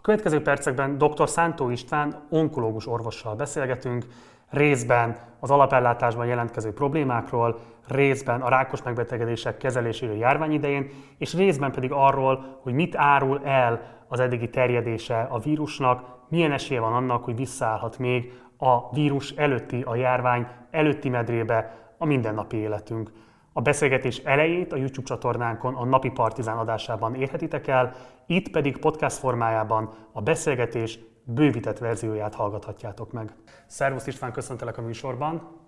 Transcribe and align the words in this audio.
A 0.00 0.02
következő 0.02 0.42
percekben 0.42 0.98
dr. 0.98 1.28
Szántó 1.28 1.70
István 1.70 2.26
onkológus 2.30 2.86
orvossal 2.86 3.34
beszélgetünk, 3.34 4.06
részben 4.48 5.16
az 5.40 5.50
alapellátásban 5.50 6.26
jelentkező 6.26 6.72
problémákról, 6.72 7.58
részben 7.88 8.40
a 8.40 8.48
rákos 8.48 8.82
megbetegedések 8.82 9.56
kezeléséről 9.56 10.16
járvány 10.16 10.52
idején, 10.52 10.90
és 11.18 11.34
részben 11.34 11.72
pedig 11.72 11.92
arról, 11.92 12.58
hogy 12.62 12.72
mit 12.72 12.96
árul 12.96 13.40
el 13.44 13.80
az 14.08 14.20
eddigi 14.20 14.50
terjedése 14.50 15.28
a 15.30 15.38
vírusnak, 15.38 16.04
milyen 16.28 16.52
esélye 16.52 16.80
van 16.80 16.94
annak, 16.94 17.24
hogy 17.24 17.36
visszaállhat 17.36 17.98
még 17.98 18.32
a 18.56 18.94
vírus 18.94 19.30
előtti, 19.30 19.82
a 19.82 19.94
járvány 19.94 20.46
előtti 20.70 21.08
medrébe 21.08 21.74
a 21.98 22.04
mindennapi 22.04 22.56
életünk. 22.56 23.10
A 23.52 23.60
beszélgetés 23.60 24.18
elejét 24.18 24.72
a 24.72 24.76
YouTube 24.76 25.06
csatornánkon 25.06 25.74
a 25.74 25.84
Napi 25.84 26.10
Partizán 26.10 26.56
adásában 26.56 27.14
érhetitek 27.14 27.66
el, 27.66 27.94
itt 28.26 28.50
pedig 28.50 28.78
podcast 28.78 29.16
formájában 29.16 29.94
a 30.12 30.22
beszélgetés 30.22 30.98
bővített 31.24 31.78
verzióját 31.78 32.34
hallgathatjátok 32.34 33.12
meg. 33.12 33.32
Szervusz 33.66 34.06
István, 34.06 34.32
köszöntelek 34.32 34.78
a 34.78 34.82
műsorban. 34.82 35.58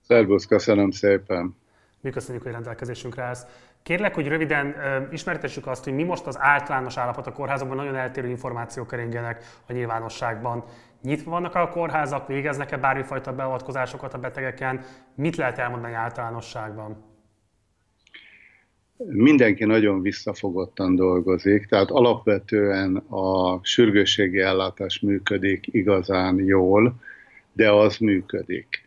Szervusz, 0.00 0.46
köszönöm 0.46 0.90
szépen. 0.90 1.56
Mi 2.00 2.10
köszönjük, 2.10 2.42
hogy 2.42 2.52
rendelkezésünkre 2.52 3.22
állsz. 3.22 3.46
Kérlek, 3.82 4.14
hogy 4.14 4.28
röviden 4.28 4.66
ö, 4.66 5.02
ismertessük 5.10 5.66
azt, 5.66 5.84
hogy 5.84 5.94
mi 5.94 6.02
most 6.02 6.26
az 6.26 6.36
általános 6.40 6.96
állapot 6.96 7.26
a 7.26 7.32
kórházakban, 7.32 7.76
nagyon 7.76 7.96
eltérő 7.96 8.28
információk 8.28 8.86
keringenek 8.86 9.44
a 9.68 9.72
nyilvánosságban. 9.72 10.64
Nyitva 11.02 11.30
vannak 11.30 11.54
a 11.54 11.68
kórházak, 11.68 12.26
végeznek-e 12.26 12.76
bármifajta 12.76 13.32
beavatkozásokat 13.32 14.14
a 14.14 14.18
betegeken? 14.18 14.84
Mit 15.14 15.36
lehet 15.36 15.58
elmondani 15.58 15.94
általánosságban? 15.94 17.11
Mindenki 19.08 19.64
nagyon 19.64 20.02
visszafogottan 20.02 20.94
dolgozik, 20.94 21.66
tehát 21.66 21.90
alapvetően 21.90 22.96
a 22.96 23.58
sürgősségi 23.62 24.38
ellátás 24.38 25.00
működik 25.00 25.66
igazán 25.70 26.44
jól, 26.44 26.94
de 27.52 27.70
az 27.70 27.96
működik. 27.96 28.82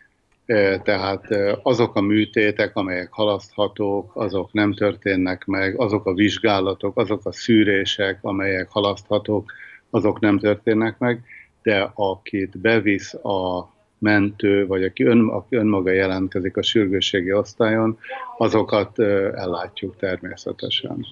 E, 0.46 0.80
tehát 0.80 1.32
e, 1.32 1.60
azok 1.64 1.96
a 1.96 2.02
műtétek, 2.02 2.76
amelyek 2.76 3.12
halaszthatók, 3.12 4.12
azok 4.16 4.54
nem 4.54 4.74
történnek 4.74 5.46
meg, 5.46 5.80
azok 5.80 6.06
a 6.06 6.14
vizsgálatok, 6.14 6.98
azok 6.98 7.26
a 7.26 7.32
szűrések, 7.32 8.20
amelyek 8.22 8.70
halaszthatók, 8.70 9.52
azok 9.90 10.20
nem 10.20 10.40
történnek 10.40 10.98
meg, 10.98 11.24
de 11.64 11.92
akit 11.94 12.60
bevisz 12.60 13.14
a 13.14 13.70
mentő, 13.98 14.68
vagy 14.68 14.84
aki, 14.84 15.04
ön, 15.04 15.30
aki 15.30 15.56
önmaga 15.56 15.92
jelentkezik 15.92 16.58
a 16.58 16.62
sürgősségi 16.62 17.34
osztályon, 17.34 18.00
azokat 18.38 19.00
ellátjuk 19.00 19.98
természetesen. 19.98 21.06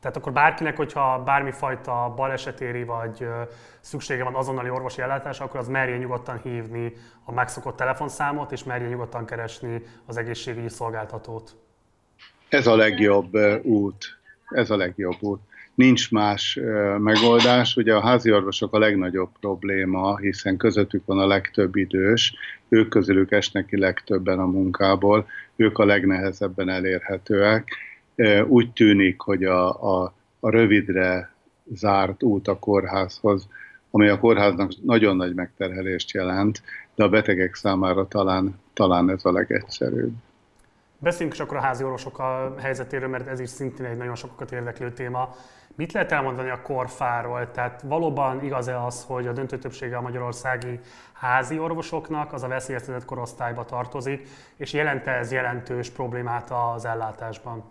Tehát 0.00 0.16
akkor 0.16 0.32
bárkinek, 0.32 0.76
hogyha 0.76 1.22
bármifajta 1.24 2.12
balesetéri 2.16 2.84
vagy 2.84 3.26
szüksége 3.80 4.24
van 4.24 4.34
azonnali 4.34 4.70
orvosi 4.70 5.00
ellátásra, 5.00 5.44
akkor 5.44 5.60
az 5.60 5.68
merje 5.68 5.96
nyugodtan 5.96 6.40
hívni 6.42 6.92
a 7.24 7.32
megszokott 7.32 7.76
telefonszámot, 7.76 8.52
és 8.52 8.64
merje 8.64 8.88
nyugodtan 8.88 9.26
keresni 9.26 9.82
az 10.06 10.16
egészségügyi 10.16 10.68
szolgáltatót. 10.68 11.56
Ez 12.48 12.66
a 12.66 12.76
legjobb 12.76 13.34
út. 13.62 14.18
Ez 14.48 14.70
a 14.70 14.76
legjobb 14.76 15.16
út 15.20 15.40
nincs 15.80 16.10
más 16.10 16.58
megoldás. 16.98 17.76
Ugye 17.76 17.94
a 17.94 18.00
házi 18.00 18.32
orvosok 18.32 18.74
a 18.74 18.78
legnagyobb 18.78 19.30
probléma, 19.40 20.16
hiszen 20.16 20.56
közöttük 20.56 21.06
van 21.06 21.18
a 21.18 21.26
legtöbb 21.26 21.76
idős, 21.76 22.34
ők 22.68 22.88
közülük 22.88 23.30
esnek 23.30 23.66
ki 23.66 23.78
legtöbben 23.78 24.38
a 24.38 24.46
munkából, 24.46 25.26
ők 25.56 25.78
a 25.78 25.84
legnehezebben 25.84 26.68
elérhetőek. 26.68 27.68
Úgy 28.46 28.72
tűnik, 28.72 29.20
hogy 29.20 29.44
a, 29.44 29.82
a, 29.82 30.14
a 30.40 30.50
rövidre 30.50 31.32
zárt 31.74 32.22
út 32.22 32.48
a 32.48 32.58
kórházhoz, 32.58 33.48
ami 33.90 34.08
a 34.08 34.18
kórháznak 34.18 34.70
nagyon 34.84 35.16
nagy 35.16 35.34
megterhelést 35.34 36.10
jelent, 36.10 36.62
de 36.94 37.04
a 37.04 37.08
betegek 37.08 37.54
számára 37.54 38.08
talán, 38.08 38.60
talán 38.72 39.10
ez 39.10 39.24
a 39.24 39.32
legegyszerűbb. 39.32 40.12
Beszéljünk 40.98 41.34
is 41.34 41.40
akkor 41.40 41.56
a 41.56 41.60
házi 41.60 41.84
orvosok 41.84 42.18
a 42.18 42.54
helyzetéről, 42.58 43.08
mert 43.08 43.28
ez 43.28 43.40
is 43.40 43.48
szintén 43.48 43.86
egy 43.86 43.96
nagyon 43.96 44.14
sokakat 44.14 44.52
érdeklő 44.52 44.92
téma. 44.92 45.36
Mit 45.76 45.92
lehet 45.92 46.12
elmondani 46.12 46.50
a 46.50 46.62
korfáról? 46.62 47.50
Tehát 47.50 47.82
valóban 47.82 48.44
igaz-e 48.44 48.84
az, 48.84 49.04
hogy 49.06 49.26
a 49.26 49.32
döntő 49.32 49.58
többsége 49.58 49.96
a 49.96 50.00
magyarországi 50.00 50.80
házi 51.12 51.58
orvosoknak 51.58 52.32
az 52.32 52.42
a 52.42 52.48
veszélyeztetett 52.48 53.04
korosztályba 53.04 53.64
tartozik, 53.64 54.28
és 54.56 54.72
jelente 54.72 55.10
ez 55.10 55.32
jelentős 55.32 55.90
problémát 55.90 56.50
az 56.50 56.84
ellátásban? 56.84 57.64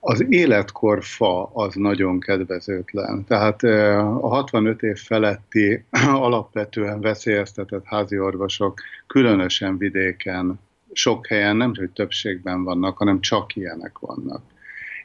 Az 0.00 0.24
életkorfa 0.28 1.50
az 1.52 1.74
nagyon 1.74 2.20
kedvezőtlen. 2.20 3.24
Tehát 3.24 3.62
a 3.62 4.28
65 4.28 4.82
év 4.82 4.98
feletti 4.98 5.84
alapvetően 6.26 7.00
veszélyeztetett 7.00 7.84
házi 7.84 8.18
orvosok 8.18 8.80
különösen 9.06 9.78
vidéken 9.78 10.60
sok 10.92 11.26
helyen 11.26 11.56
nem, 11.56 11.74
hogy 11.74 11.90
többségben 11.90 12.64
vannak, 12.64 12.98
hanem 12.98 13.20
csak 13.20 13.56
ilyenek 13.56 13.98
vannak. 13.98 14.42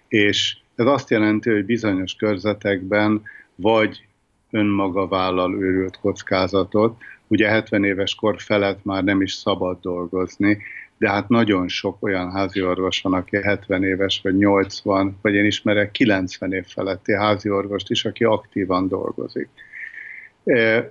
És 0.09 0.57
ez 0.75 0.85
azt 0.85 1.09
jelenti, 1.09 1.49
hogy 1.49 1.65
bizonyos 1.65 2.13
körzetekben 2.13 3.21
vagy 3.55 4.07
önmaga 4.51 5.07
vállal 5.07 5.53
őrült 5.53 5.99
kockázatot, 5.99 6.97
ugye 7.27 7.47
70 7.47 7.83
éves 7.83 8.15
kor 8.15 8.41
felett 8.41 8.83
már 8.83 9.03
nem 9.03 9.21
is 9.21 9.33
szabad 9.33 9.79
dolgozni, 9.81 10.57
de 10.97 11.09
hát 11.09 11.29
nagyon 11.29 11.67
sok 11.67 12.03
olyan 12.03 12.31
házi 12.31 12.61
orvos 12.61 13.01
van, 13.01 13.13
aki 13.13 13.37
70 13.41 13.83
éves, 13.83 14.19
vagy 14.23 14.37
80, 14.37 15.17
vagy 15.21 15.33
én 15.33 15.45
ismerek 15.45 15.91
90 15.91 16.53
év 16.53 16.65
feletti 16.65 17.13
házi 17.13 17.49
orvost 17.49 17.89
is, 17.89 18.05
aki 18.05 18.23
aktívan 18.23 18.87
dolgozik. 18.87 19.49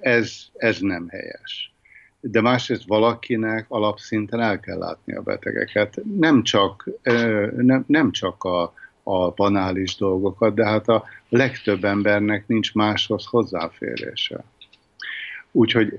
Ez, 0.01 0.37
ez 0.57 0.79
nem 0.81 1.09
helyes 1.09 1.73
de 2.21 2.41
másrészt 2.41 2.87
valakinek 2.87 3.65
alapszinten 3.69 4.41
el 4.41 4.61
kell 4.61 4.79
látni 4.79 5.15
a 5.15 5.23
betegeket. 5.23 6.01
Nem 6.19 6.43
csak, 6.43 6.91
nem, 7.57 7.85
nem 7.87 8.13
csak 8.13 8.45
a, 8.45 8.73
a 9.09 9.31
banális 9.31 9.97
dolgokat, 9.97 10.55
de 10.55 10.67
hát 10.67 10.89
a 10.89 11.05
legtöbb 11.29 11.85
embernek 11.85 12.47
nincs 12.47 12.75
máshoz 12.75 13.25
hozzáférése. 13.25 14.45
Úgyhogy 15.53 15.95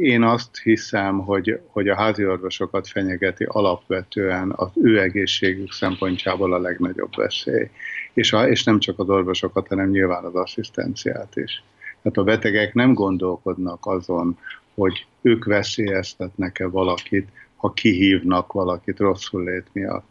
én 0.00 0.22
azt 0.22 0.58
hiszem, 0.62 1.18
hogy, 1.18 1.60
hogy 1.66 1.88
a 1.88 1.96
házi 1.96 2.26
orvosokat 2.26 2.88
fenyegeti 2.88 3.44
alapvetően 3.44 4.52
az 4.56 4.70
ő 4.74 5.00
egészségük 5.00 5.72
szempontjából 5.72 6.52
a 6.52 6.58
legnagyobb 6.58 7.16
veszély. 7.16 7.70
És, 8.12 8.32
a, 8.32 8.48
és 8.48 8.64
nem 8.64 8.78
csak 8.78 8.98
az 8.98 9.08
orvosokat, 9.08 9.68
hanem 9.68 9.90
nyilván 9.90 10.24
az 10.24 10.34
asszisztenciát 10.34 11.36
is. 11.36 11.62
Tehát 12.02 12.18
a 12.18 12.24
betegek 12.24 12.74
nem 12.74 12.94
gondolkodnak 12.94 13.86
azon, 13.86 14.38
hogy 14.74 15.06
ők 15.22 15.44
veszélyeztetnek-e 15.44 16.66
valakit, 16.66 17.28
ha 17.56 17.72
kihívnak 17.72 18.52
valakit 18.52 18.98
rosszul 18.98 19.44
lét 19.44 19.66
miatt. 19.72 20.06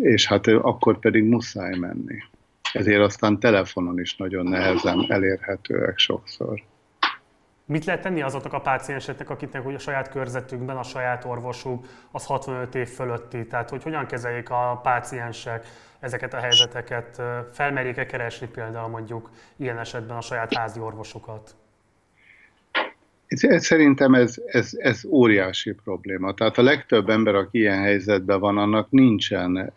És 0.00 0.26
hát 0.26 0.46
akkor 0.46 0.98
pedig 0.98 1.24
muszáj 1.24 1.76
menni. 1.76 2.18
Ezért 2.72 3.00
aztán 3.00 3.38
telefonon 3.38 4.00
is 4.00 4.16
nagyon 4.16 4.46
nehezen 4.46 5.04
elérhetőek 5.08 5.98
sokszor. 5.98 6.62
Mit 7.64 7.84
lehet 7.84 8.02
tenni 8.02 8.22
azoknak 8.22 8.52
a 8.52 8.60
pácienseknek, 8.60 9.30
akiknek 9.30 9.62
hogy 9.62 9.74
a 9.74 9.78
saját 9.78 10.08
körzetükben 10.08 10.76
a 10.76 10.82
saját 10.82 11.24
orvosuk 11.24 11.86
az 12.10 12.26
65 12.26 12.74
év 12.74 12.88
fölötti? 12.88 13.46
Tehát, 13.46 13.70
hogy 13.70 13.82
hogyan 13.82 14.06
kezeljék 14.06 14.50
a 14.50 14.80
páciensek 14.82 15.66
ezeket 16.00 16.34
a 16.34 16.40
helyzeteket? 16.40 17.22
Felmerjék-e 17.52 18.06
keresni 18.06 18.46
például 18.46 18.88
mondjuk 18.88 19.30
ilyen 19.56 19.78
esetben 19.78 20.16
a 20.16 20.20
saját 20.20 20.54
házi 20.54 20.80
orvosokat? 20.80 21.54
Szerintem 23.36 24.14
ez, 24.14 24.34
ez, 24.46 24.70
ez 24.78 25.04
óriási 25.04 25.72
probléma. 25.84 26.34
Tehát 26.34 26.58
a 26.58 26.62
legtöbb 26.62 27.08
ember, 27.08 27.34
aki 27.34 27.58
ilyen 27.58 27.78
helyzetben 27.78 28.40
van, 28.40 28.58
annak 28.58 28.90
nincsen 28.90 29.72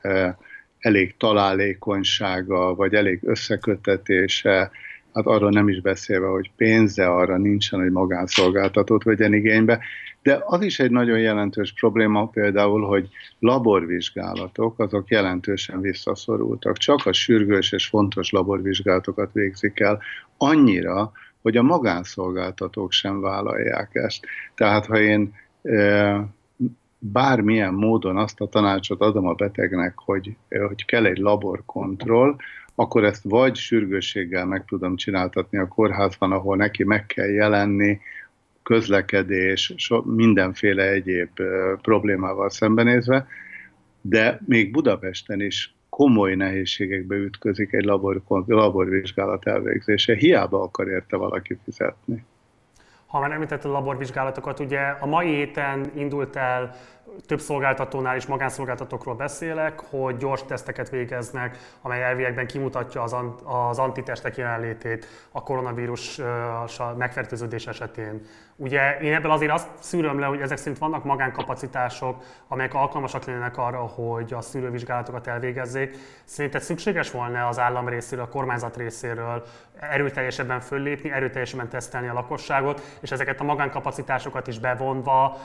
elég 0.79 1.17
találékonysága, 1.17 2.75
vagy 2.75 2.93
elég 2.93 3.19
összekötetése, 3.23 4.71
hát 5.13 5.25
arról 5.25 5.49
nem 5.49 5.69
is 5.69 5.81
beszélve, 5.81 6.27
hogy 6.27 6.51
pénze 6.55 7.07
arra 7.07 7.37
nincsen, 7.37 7.79
hogy 7.79 7.91
magánszolgáltatót 7.91 9.03
vegyen 9.03 9.33
igénybe, 9.33 9.79
de 10.21 10.41
az 10.45 10.61
is 10.61 10.79
egy 10.79 10.91
nagyon 10.91 11.19
jelentős 11.19 11.73
probléma 11.73 12.27
például, 12.27 12.81
hogy 12.81 13.09
laborvizsgálatok 13.39 14.79
azok 14.79 15.09
jelentősen 15.09 15.81
visszaszorultak. 15.81 16.77
Csak 16.77 17.05
a 17.05 17.13
sürgős 17.13 17.71
és 17.71 17.85
fontos 17.85 18.31
laborvizsgálatokat 18.31 19.29
végzik 19.33 19.79
el 19.79 20.01
annyira, 20.37 21.11
hogy 21.45 21.57
a 21.57 21.61
magánszolgáltatók 21.61 22.91
sem 22.91 23.21
vállalják 23.21 23.95
ezt. 23.95 24.25
Tehát 24.55 24.85
ha 24.85 24.99
én 24.99 25.33
e, 25.61 26.25
bármilyen 26.99 27.73
módon 27.73 28.17
azt 28.17 28.41
a 28.41 28.47
tanácsot 28.47 29.01
adom 29.01 29.27
a 29.27 29.33
betegnek, 29.33 29.93
hogy, 29.95 30.35
hogy 30.67 30.85
kell 30.85 31.05
egy 31.05 31.17
laborkontroll, 31.17 32.35
akkor 32.75 33.03
ezt 33.03 33.23
vagy 33.23 33.55
sürgősséggel 33.55 34.45
meg 34.45 34.65
tudom 34.65 34.95
csináltatni 34.95 35.57
a 35.57 35.67
kórházban, 35.67 36.31
ahol 36.31 36.55
neki 36.55 36.83
meg 36.83 37.05
kell 37.05 37.29
jelenni, 37.29 37.99
közlekedés, 38.63 39.73
so, 39.75 40.01
mindenféle 40.01 40.89
egyéb 40.89 41.41
problémával 41.81 42.49
szembenézve, 42.49 43.27
de 44.01 44.39
még 44.45 44.71
Budapesten 44.71 45.41
is 45.41 45.74
komoly 45.95 46.35
nehézségekbe 46.35 47.15
ütközik 47.15 47.73
egy 47.73 47.83
labor, 47.83 48.21
laborvizsgálat 48.45 49.47
elvégzése. 49.47 50.15
Hiába 50.15 50.61
akar 50.61 50.87
érte 50.87 51.17
valaki 51.17 51.57
fizetni. 51.63 52.25
Ha 53.05 53.19
már 53.19 53.31
említett 53.31 53.65
a 53.65 53.69
laborvizsgálatokat, 53.69 54.59
ugye 54.59 54.79
a 54.79 55.05
mai 55.05 55.27
héten 55.27 55.91
indult 55.93 56.35
el 56.35 56.75
több 57.25 57.39
szolgáltatónál 57.39 58.15
és 58.15 58.25
magánszolgáltatókról 58.25 59.15
beszélek, 59.15 59.79
hogy 59.79 60.17
gyors 60.17 60.43
teszteket 60.43 60.89
végeznek, 60.89 61.57
amely 61.81 62.03
elviekben 62.03 62.47
kimutatja 62.47 63.01
az, 63.01 63.15
az 63.43 63.79
antitestek 63.79 64.37
jelenlétét 64.37 65.05
a 65.31 65.43
koronavírus 65.43 66.21
megfertőződés 66.97 67.67
esetén. 67.67 68.21
Ugye 68.57 68.97
én 68.97 69.13
ebből 69.13 69.31
azért 69.31 69.51
azt 69.51 69.67
szűröm 69.79 70.19
le, 70.19 70.25
hogy 70.25 70.41
ezek 70.41 70.57
szerint 70.57 70.77
vannak 70.77 71.03
magánkapacitások, 71.03 72.23
amelyek 72.47 72.73
alkalmasak 72.73 73.25
lennének 73.25 73.57
arra, 73.57 73.77
hogy 73.77 74.33
a 74.33 74.41
szűrővizsgálatokat 74.41 75.27
elvégezzék. 75.27 75.97
Szerinted 76.23 76.61
szükséges 76.61 77.11
volna 77.11 77.47
az 77.47 77.59
állam 77.59 77.89
részéről, 77.89 78.25
a 78.25 78.29
kormányzat 78.29 78.77
részéről 78.77 79.45
erőteljesebben 79.79 80.59
föllépni, 80.59 81.11
erőteljesebben 81.11 81.69
tesztelni 81.69 82.07
a 82.07 82.13
lakosságot, 82.13 82.81
és 83.01 83.11
ezeket 83.11 83.39
a 83.39 83.43
magánkapacitásokat 83.43 84.47
is 84.47 84.59
bevonva 84.59 85.37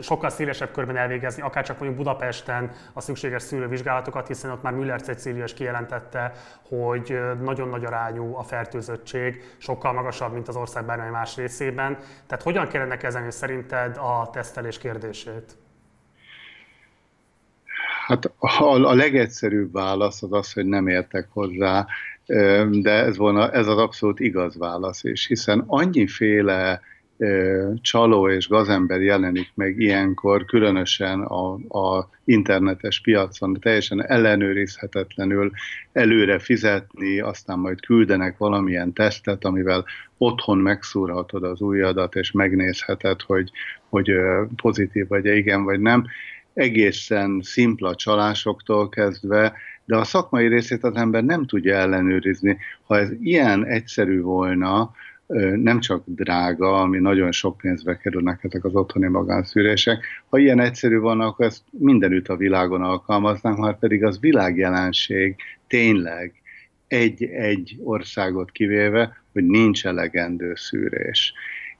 sokkal 0.00 0.30
szélesebb 0.30 0.72
körben 0.72 0.95
elvégezni, 0.96 1.42
akár 1.42 1.64
csak 1.64 1.78
mondjuk 1.78 2.00
Budapesten 2.00 2.70
a 2.92 3.00
szükséges 3.00 3.42
szűrővizsgálatokat, 3.42 4.26
hiszen 4.26 4.50
ott 4.50 4.62
már 4.62 4.72
Müller 4.72 5.02
Cecília 5.02 5.44
is 5.44 5.54
kijelentette, 5.54 6.32
hogy 6.68 7.18
nagyon 7.42 7.68
nagy 7.68 7.84
arányú 7.84 8.36
a 8.36 8.42
fertőzöttség, 8.42 9.54
sokkal 9.58 9.92
magasabb, 9.92 10.32
mint 10.32 10.48
az 10.48 10.56
ország 10.56 10.84
bármely 10.84 11.10
más 11.10 11.36
részében. 11.36 11.98
Tehát 12.26 12.44
hogyan 12.44 12.68
kellene 12.68 12.96
kezelni 12.96 13.30
szerinted 13.30 13.96
a 13.96 14.30
tesztelés 14.32 14.78
kérdését? 14.78 15.56
Hát 18.06 18.24
a, 18.38 18.62
a 18.64 18.94
legegyszerűbb 18.94 19.72
válasz 19.72 20.22
az 20.22 20.32
az, 20.32 20.52
hogy 20.52 20.66
nem 20.66 20.86
értek 20.86 21.28
hozzá, 21.30 21.86
de 22.82 22.90
ez, 22.90 23.16
volna, 23.16 23.50
ez 23.50 23.66
az 23.66 23.78
abszolút 23.78 24.20
igaz 24.20 24.58
válasz 24.58 25.04
is, 25.04 25.26
hiszen 25.26 25.64
annyiféle 25.66 26.80
csaló 27.80 28.28
és 28.28 28.48
gazember 28.48 29.00
jelenik 29.00 29.50
meg 29.54 29.80
ilyenkor, 29.80 30.44
különösen 30.44 31.20
a, 31.20 31.52
a 31.78 32.08
internetes 32.24 33.00
piacon, 33.00 33.56
teljesen 33.60 34.06
ellenőrizhetetlenül 34.06 35.50
előre 35.92 36.38
fizetni, 36.38 37.20
aztán 37.20 37.58
majd 37.58 37.80
küldenek 37.80 38.38
valamilyen 38.38 38.92
tesztet, 38.92 39.44
amivel 39.44 39.84
otthon 40.18 40.58
megszúrhatod 40.58 41.42
az 41.42 41.60
ujjadat, 41.60 42.14
és 42.14 42.30
megnézheted, 42.30 43.20
hogy, 43.20 43.50
hogy 43.88 44.12
pozitív 44.62 45.08
vagy 45.08 45.24
igen 45.24 45.64
vagy 45.64 45.80
nem. 45.80 46.06
Egészen 46.54 47.40
szimpla 47.42 47.94
csalásoktól 47.94 48.88
kezdve, 48.88 49.52
de 49.84 49.96
a 49.96 50.04
szakmai 50.04 50.48
részét 50.48 50.84
az 50.84 50.94
ember 50.94 51.24
nem 51.24 51.46
tudja 51.46 51.74
ellenőrizni. 51.74 52.58
Ha 52.82 52.98
ez 52.98 53.10
ilyen 53.20 53.66
egyszerű 53.66 54.20
volna, 54.20 54.90
nem 55.56 55.80
csak 55.80 56.02
drága, 56.04 56.80
ami 56.80 56.98
nagyon 56.98 57.32
sok 57.32 57.56
pénzbe 57.56 57.96
kerülnek 57.96 58.44
ezek 58.44 58.64
az 58.64 58.74
otthoni 58.74 59.06
magánszűrések. 59.06 60.04
Ha 60.28 60.38
ilyen 60.38 60.60
egyszerű 60.60 60.98
van, 60.98 61.20
akkor 61.20 61.46
ezt 61.46 61.62
mindenütt 61.70 62.28
a 62.28 62.36
világon 62.36 62.82
alkalmaznánk, 62.82 63.58
már 63.58 63.78
pedig 63.78 64.04
az 64.04 64.20
világjelenség 64.20 65.36
tényleg 65.66 66.32
egy-egy 66.86 67.76
országot 67.82 68.50
kivéve, 68.50 69.22
hogy 69.32 69.46
nincs 69.46 69.86
elegendő 69.86 70.52
szűrés. 70.54 71.32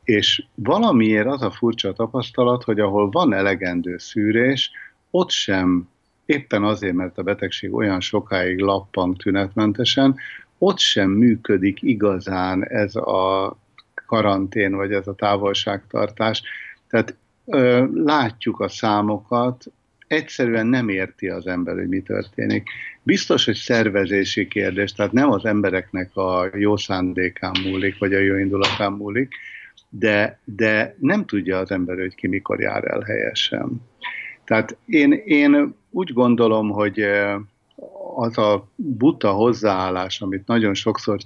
És 0.04 0.44
valamiért 0.54 1.26
az 1.26 1.42
a 1.42 1.50
furcsa 1.50 1.92
tapasztalat, 1.92 2.64
hogy 2.64 2.80
ahol 2.80 3.10
van 3.10 3.32
elegendő 3.32 3.98
szűrés, 3.98 4.70
ott 5.10 5.30
sem 5.30 5.88
éppen 6.26 6.64
azért, 6.64 6.94
mert 6.94 7.18
a 7.18 7.22
betegség 7.22 7.74
olyan 7.74 8.00
sokáig 8.00 8.58
lappang 8.58 9.16
tünetmentesen, 9.16 10.16
ott 10.58 10.78
sem 10.78 11.10
működik 11.10 11.82
igazán 11.82 12.64
ez 12.64 12.96
a 12.96 13.56
karantén, 14.06 14.74
vagy 14.74 14.92
ez 14.92 15.06
a 15.06 15.14
távolságtartás. 15.14 16.42
Tehát 16.88 17.16
ö, 17.46 17.86
látjuk 17.94 18.60
a 18.60 18.68
számokat, 18.68 19.64
egyszerűen 20.06 20.66
nem 20.66 20.88
érti 20.88 21.28
az 21.28 21.46
ember, 21.46 21.74
hogy 21.74 21.88
mi 21.88 22.00
történik. 22.00 22.68
Biztos, 23.02 23.44
hogy 23.44 23.54
szervezési 23.54 24.48
kérdés, 24.48 24.92
tehát 24.92 25.12
nem 25.12 25.30
az 25.30 25.44
embereknek 25.44 26.16
a 26.16 26.50
jó 26.54 26.76
szándékán 26.76 27.54
múlik, 27.64 27.98
vagy 27.98 28.14
a 28.14 28.18
jó 28.18 28.36
indulatán 28.36 28.92
múlik, 28.92 29.34
de, 29.88 30.38
de 30.44 30.96
nem 30.98 31.24
tudja 31.24 31.58
az 31.58 31.70
ember, 31.70 31.98
hogy 31.98 32.14
ki 32.14 32.26
mikor 32.26 32.60
jár 32.60 32.84
el 32.84 33.00
helyesen. 33.00 33.82
Tehát 34.44 34.76
én, 34.86 35.12
én 35.12 35.74
úgy 35.90 36.12
gondolom, 36.12 36.70
hogy 36.70 37.04
az 38.18 38.38
a 38.38 38.68
buta 38.74 39.30
hozzáállás, 39.30 40.20
amit 40.20 40.46
nagyon 40.46 40.74
sokszor 40.74 41.20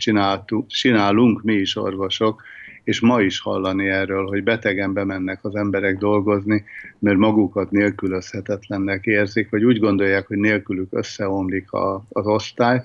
csinálunk 0.66 1.42
mi 1.42 1.52
is 1.52 1.76
orvosok, 1.76 2.42
és 2.84 3.00
ma 3.00 3.20
is 3.20 3.40
hallani 3.40 3.88
erről, 3.88 4.26
hogy 4.26 4.42
betegen 4.42 4.92
bemennek 4.92 5.44
az 5.44 5.54
emberek 5.54 5.98
dolgozni, 5.98 6.64
mert 6.98 7.16
magukat 7.16 7.70
nélkülözhetetlennek 7.70 9.04
érzik, 9.04 9.50
vagy 9.50 9.64
úgy 9.64 9.78
gondolják, 9.78 10.26
hogy 10.26 10.38
nélkülük 10.38 10.88
összeomlik 10.90 11.72
a, 11.72 12.04
az 12.08 12.26
osztály, 12.26 12.82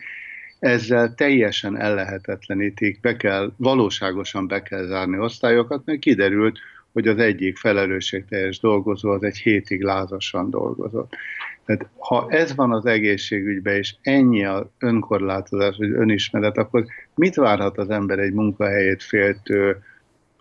ezzel 0.59 1.13
teljesen 1.13 1.77
ellehetetlenítik, 1.77 2.99
be 2.99 3.15
kell, 3.15 3.51
valóságosan 3.57 4.47
be 4.47 4.61
kell 4.61 4.85
zárni 4.85 5.19
osztályokat, 5.19 5.81
mert 5.85 5.99
kiderült, 5.99 6.59
hogy 6.93 7.07
az 7.07 7.17
egyik 7.17 7.57
felelősségteljes 7.57 8.59
dolgozó 8.59 9.09
az 9.09 9.23
egy 9.23 9.37
hétig 9.37 9.81
lázasan 9.81 10.49
dolgozott. 10.49 11.15
Tehát 11.65 11.87
ha 11.97 12.25
ez 12.29 12.55
van 12.55 12.71
az 12.71 12.85
egészségügyben, 12.85 13.75
és 13.75 13.95
ennyi 14.01 14.45
a 14.45 14.71
önkorlátozás, 14.79 15.75
vagy 15.77 15.91
önismeret, 15.91 16.57
akkor 16.57 16.85
mit 17.15 17.35
várhat 17.35 17.77
az 17.77 17.89
ember 17.89 18.19
egy 18.19 18.33
munkahelyét 18.33 19.03
féltő, 19.03 19.83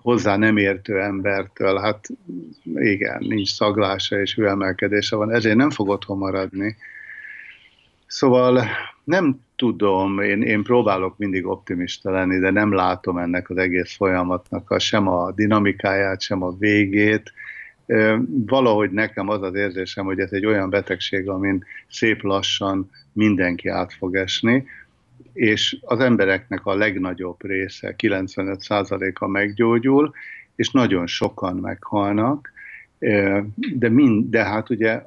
hozzá 0.05 0.37
nem 0.37 0.57
értő 0.57 1.01
embertől? 1.01 1.79
Hát 1.79 2.09
igen, 2.75 3.25
nincs 3.29 3.53
szaglása 3.53 4.21
és 4.21 4.35
hőemelkedése 4.35 5.17
van, 5.17 5.33
ezért 5.33 5.57
nem 5.57 5.71
fog 5.71 5.89
otthon 5.89 6.19
maradni. 6.19 6.77
Szóval 8.07 8.65
nem 9.05 9.41
tudom, 9.57 10.21
én, 10.21 10.43
én 10.43 10.63
próbálok 10.63 11.19
mindig 11.19 11.47
optimista 11.47 12.11
lenni, 12.11 12.39
de 12.39 12.51
nem 12.51 12.75
látom 12.75 13.19
ennek 13.19 13.51
az 13.51 13.57
egész 13.57 13.97
folyamatnak 13.97 14.71
a, 14.71 14.79
sem 14.79 15.09
a 15.09 15.33
dinamikáját, 15.33 16.21
sem 16.21 16.43
a 16.43 16.57
végét. 16.59 17.33
Valahogy 18.47 18.91
nekem 18.91 19.29
az 19.29 19.43
az 19.43 19.55
érzésem, 19.55 20.05
hogy 20.05 20.19
ez 20.19 20.33
egy 20.33 20.47
olyan 20.47 20.71
betegség, 20.71 21.29
amin 21.29 21.65
szép 21.89 22.23
lassan 22.23 22.91
mindenki 23.13 23.69
át 23.69 23.93
fog 23.93 24.17
esni, 24.17 24.67
és 25.33 25.77
az 25.81 26.01
embereknek 26.01 26.67
a 26.67 26.75
legnagyobb 26.75 27.47
része, 27.47 27.95
95%-a 27.99 29.27
meggyógyul, 29.27 30.13
és 30.57 30.71
nagyon 30.71 31.07
sokan 31.07 31.57
meghalnak, 31.57 32.53
de, 33.75 33.89
mind, 33.89 34.31
de 34.31 34.45
hát 34.45 34.71
ugye 34.71 35.03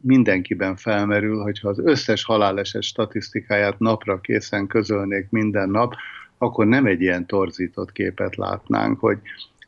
mindenkiben 0.00 0.76
felmerül, 0.76 1.42
hogyha 1.42 1.68
az 1.68 1.78
összes 1.78 2.24
haláleset 2.24 2.82
statisztikáját 2.82 3.78
napra 3.78 4.20
készen 4.20 4.66
közölnék 4.66 5.26
minden 5.30 5.70
nap, 5.70 5.94
akkor 6.38 6.66
nem 6.66 6.86
egy 6.86 7.00
ilyen 7.00 7.26
torzított 7.26 7.92
képet 7.92 8.36
látnánk, 8.36 9.00
hogy 9.00 9.18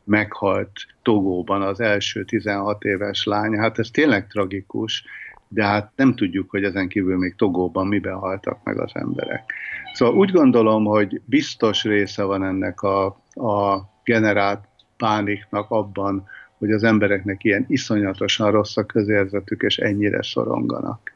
meghalt 0.03 0.71
Togóban 1.01 1.61
az 1.61 1.79
első 1.79 2.23
16 2.23 2.83
éves 2.83 3.25
lány. 3.25 3.57
Hát 3.57 3.79
ez 3.79 3.89
tényleg 3.89 4.27
tragikus, 4.27 5.03
de 5.47 5.65
hát 5.65 5.91
nem 5.95 6.15
tudjuk, 6.15 6.49
hogy 6.49 6.63
ezen 6.63 6.87
kívül 6.87 7.17
még 7.17 7.35
Togóban 7.35 7.87
miben 7.87 8.15
haltak 8.15 8.63
meg 8.63 8.79
az 8.79 8.91
emberek. 8.93 9.53
Szóval 9.93 10.15
úgy 10.15 10.31
gondolom, 10.31 10.85
hogy 10.85 11.21
biztos 11.25 11.83
része 11.83 12.23
van 12.23 12.43
ennek 12.43 12.81
a, 12.81 13.05
a 13.33 13.89
generált 14.03 14.63
pániknak 14.97 15.69
abban, 15.69 16.27
hogy 16.57 16.71
az 16.71 16.83
embereknek 16.83 17.43
ilyen 17.43 17.65
iszonyatosan 17.67 18.51
rossz 18.51 18.77
a 18.77 18.85
közérzetük, 18.85 19.61
és 19.61 19.77
ennyire 19.77 20.23
szoronganak. 20.23 21.13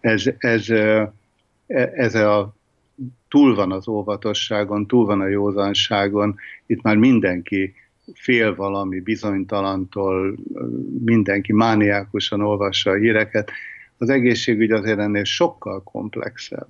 Ez, 0.00 0.24
ez, 0.38 0.70
e, 0.70 1.12
ez 1.94 2.14
a 2.14 2.54
túl 3.28 3.54
van 3.54 3.72
az 3.72 3.88
óvatosságon, 3.88 4.86
túl 4.86 5.06
van 5.06 5.20
a 5.20 5.26
józanságon, 5.26 6.36
itt 6.66 6.82
már 6.82 6.96
mindenki 6.96 7.74
fél 8.14 8.54
valami 8.54 9.00
bizonytalantól, 9.00 10.36
mindenki 11.04 11.52
mániákusan 11.52 12.40
olvassa 12.40 12.90
a 12.90 12.94
híreket. 12.94 13.50
Az 13.98 14.10
egészségügy 14.10 14.70
azért 14.70 14.98
ennél 14.98 15.24
sokkal 15.24 15.82
komplexebb. 15.82 16.68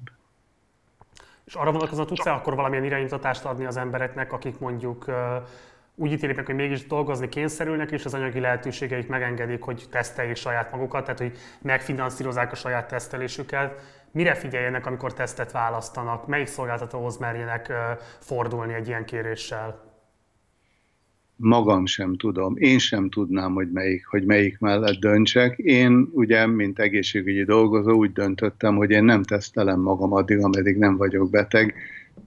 És 1.44 1.54
arra 1.54 1.72
vonatkozóan 1.72 2.06
tudsz-e 2.06 2.32
akkor 2.32 2.54
valamilyen 2.54 2.84
irányítatást 2.84 3.44
adni 3.44 3.64
az 3.64 3.76
embereknek, 3.76 4.32
akik 4.32 4.58
mondjuk 4.58 5.04
úgy 5.94 6.12
ítélik 6.12 6.36
meg, 6.36 6.46
hogy 6.46 6.54
mégis 6.54 6.86
dolgozni 6.86 7.28
kényszerülnek, 7.28 7.90
és 7.90 8.04
az 8.04 8.14
anyagi 8.14 8.40
lehetőségeik 8.40 9.08
megengedik, 9.08 9.62
hogy 9.62 9.84
teszteljék 9.90 10.36
saját 10.36 10.72
magukat, 10.72 11.04
tehát 11.04 11.18
hogy 11.18 11.32
megfinanszírozzák 11.62 12.52
a 12.52 12.56
saját 12.56 12.88
tesztelésüket. 12.88 13.96
Mire 14.10 14.34
figyeljenek, 14.34 14.86
amikor 14.86 15.12
tesztet 15.12 15.52
választanak? 15.52 16.26
Melyik 16.26 16.46
szolgáltatóhoz 16.46 17.16
merjenek 17.16 17.72
fordulni 18.18 18.74
egy 18.74 18.88
ilyen 18.88 19.04
kéréssel? 19.04 19.87
Magam 21.40 21.86
sem 21.86 22.16
tudom, 22.16 22.56
én 22.56 22.78
sem 22.78 23.10
tudnám, 23.10 23.52
hogy 23.52 23.70
melyik, 23.72 24.06
hogy 24.06 24.24
melyik 24.24 24.58
mellett 24.58 24.98
döntsek. 24.98 25.58
Én 25.58 26.08
ugye, 26.12 26.46
mint 26.46 26.78
egészségügyi 26.78 27.44
dolgozó 27.44 27.92
úgy 27.92 28.12
döntöttem, 28.12 28.76
hogy 28.76 28.90
én 28.90 29.04
nem 29.04 29.22
tesztelem 29.22 29.80
magam 29.80 30.12
addig, 30.12 30.38
ameddig 30.38 30.76
nem 30.76 30.96
vagyok 30.96 31.30
beteg, 31.30 31.74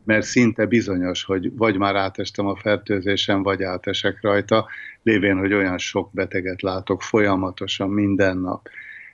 mert 0.04 0.26
szinte 0.26 0.66
bizonyos, 0.66 1.24
hogy 1.24 1.56
vagy 1.56 1.78
már 1.78 1.96
átestem 1.96 2.46
a 2.46 2.56
fertőzésen, 2.56 3.44
vagy 3.44 3.64
átesek 3.64 4.22
rajta, 4.22 4.68
lévén, 5.04 5.38
hogy 5.38 5.54
olyan 5.54 5.78
sok 5.78 6.10
beteget 6.14 6.62
látok 6.62 7.02
folyamatosan 7.02 7.90
minden 7.90 8.38
nap. 8.38 8.70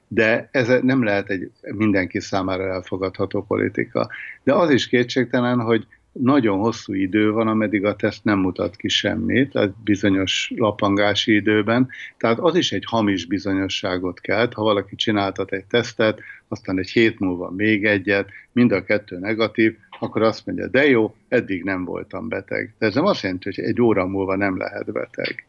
De 0.07 0.49
ez 0.51 0.71
nem 0.81 1.03
lehet 1.03 1.29
egy 1.29 1.51
mindenki 1.61 2.19
számára 2.19 2.63
elfogadható 2.73 3.43
politika. 3.43 4.09
De 4.43 4.53
az 4.53 4.69
is 4.69 4.87
kétségtelen, 4.87 5.59
hogy 5.59 5.87
nagyon 6.21 6.57
hosszú 6.57 6.93
idő 6.93 7.31
van, 7.31 7.47
ameddig 7.47 7.85
a 7.85 7.95
teszt 7.95 8.23
nem 8.23 8.39
mutat 8.39 8.75
ki 8.75 8.87
semmit, 8.87 9.55
a 9.55 9.73
bizonyos 9.83 10.53
lapangási 10.55 11.33
időben, 11.35 11.89
tehát 12.17 12.39
az 12.39 12.55
is 12.55 12.71
egy 12.71 12.83
hamis 12.85 13.25
bizonyosságot 13.25 14.19
kelt, 14.19 14.53
ha 14.53 14.63
valaki 14.63 14.95
csináltat 14.95 15.51
egy 15.51 15.65
tesztet, 15.65 16.19
aztán 16.47 16.79
egy 16.79 16.89
hét 16.89 17.19
múlva 17.19 17.51
még 17.51 17.85
egyet, 17.85 18.29
mind 18.51 18.71
a 18.71 18.83
kettő 18.83 19.17
negatív, 19.19 19.75
akkor 19.99 20.21
azt 20.21 20.45
mondja, 20.45 20.67
de 20.67 20.87
jó, 20.87 21.15
eddig 21.27 21.63
nem 21.63 21.85
voltam 21.85 22.27
beteg. 22.27 22.73
De 22.79 22.85
ez 22.85 22.95
nem 22.95 23.05
azt 23.05 23.21
jelenti, 23.21 23.53
hogy 23.55 23.63
egy 23.63 23.81
óra 23.81 24.07
múlva 24.07 24.35
nem 24.35 24.57
lehet 24.57 24.91
beteg. 24.91 25.45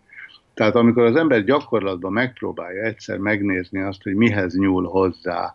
Tehát 0.55 0.75
amikor 0.75 1.03
az 1.03 1.17
ember 1.17 1.45
gyakorlatban 1.45 2.13
megpróbálja 2.13 2.83
egyszer 2.83 3.19
megnézni 3.19 3.81
azt, 3.81 4.03
hogy 4.03 4.15
mihez 4.15 4.55
nyúl 4.55 4.85
hozzá, 4.85 5.55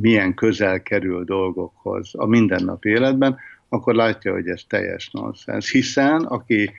milyen 0.00 0.34
közel 0.34 0.82
kerül 0.82 1.24
dolgokhoz 1.24 2.10
a 2.12 2.26
mindennapi 2.26 2.88
életben, 2.88 3.38
akkor 3.74 3.94
látja, 3.94 4.32
hogy 4.32 4.48
ez 4.48 4.62
teljes 4.68 5.10
nonsens. 5.10 5.70
Hiszen 5.70 6.22
aki 6.22 6.70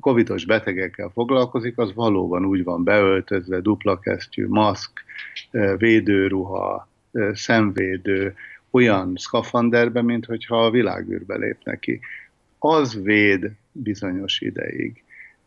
covidos 0.00 0.44
betegekkel 0.44 1.08
foglalkozik, 1.08 1.78
az 1.78 1.94
valóban 1.94 2.44
úgy 2.44 2.64
van 2.64 2.84
beöltözve, 2.84 3.60
dupla 3.60 3.98
kesztyű, 3.98 4.46
maszk, 4.48 4.92
védőruha, 5.76 6.88
szemvédő, 7.32 8.34
olyan 8.70 9.12
szkafanderbe, 9.16 10.02
mint 10.02 10.24
hogyha 10.24 10.64
a 10.64 10.70
világűrbe 10.70 11.36
lép 11.36 11.78
ki. 11.80 12.00
Az 12.58 13.02
véd 13.02 13.50
bizonyos 13.72 14.40
ideig 14.40 15.02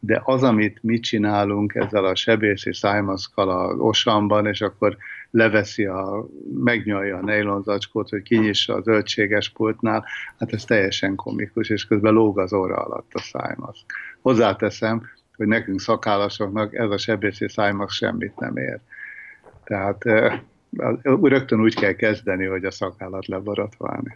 de 0.06 0.22
az, 0.24 0.44
amit 0.44 0.80
mi 0.82 1.00
csinálunk 1.00 1.75
ezzel 1.75 2.06
a 2.06 2.16
sebészi 2.16 2.74
szájmaszkal 2.74 3.50
a 3.50 3.74
osamban, 3.75 4.46
és 4.46 4.62
akkor 4.62 4.98
leveszi 5.34 5.86
a, 5.86 6.25
megnyalja 6.63 7.18
a 7.18 7.24
nejlonzacskót, 7.24 8.10
hogy 8.10 8.22
kinyissa 8.22 8.74
az 8.74 8.84
zöldséges 8.84 9.50
pultnál, 9.50 10.06
hát 10.40 10.54
ez 10.54 10.66
teljesen 10.66 11.16
komikus, 11.16 11.70
és 11.70 11.86
közben 11.86 12.13
lóg 12.13 12.40
az 12.40 12.54
óra 12.54 12.75
alatt 12.75 13.12
a 13.13 13.20
szájmaszk. 13.20 13.86
Hozzáteszem, 14.22 15.10
hogy 15.36 15.48
nekünk 15.48 15.80
szakállasoknak 15.80 16.75
ez 16.75 16.90
a 16.90 16.98
sebészi 16.98 17.50
szájmaszk 17.50 17.92
semmit 17.96 18.40
nem 18.40 18.58
ér. 18.58 18.80
Tehát 19.63 20.04
rögtön 21.04 21.62
úgy 21.62 21.75
kell 21.75 21.94
kezdeni, 21.94 22.46
hogy 22.46 22.66
a 22.66 22.72
szakállat 22.72 23.28
leborotválni. 23.28 24.16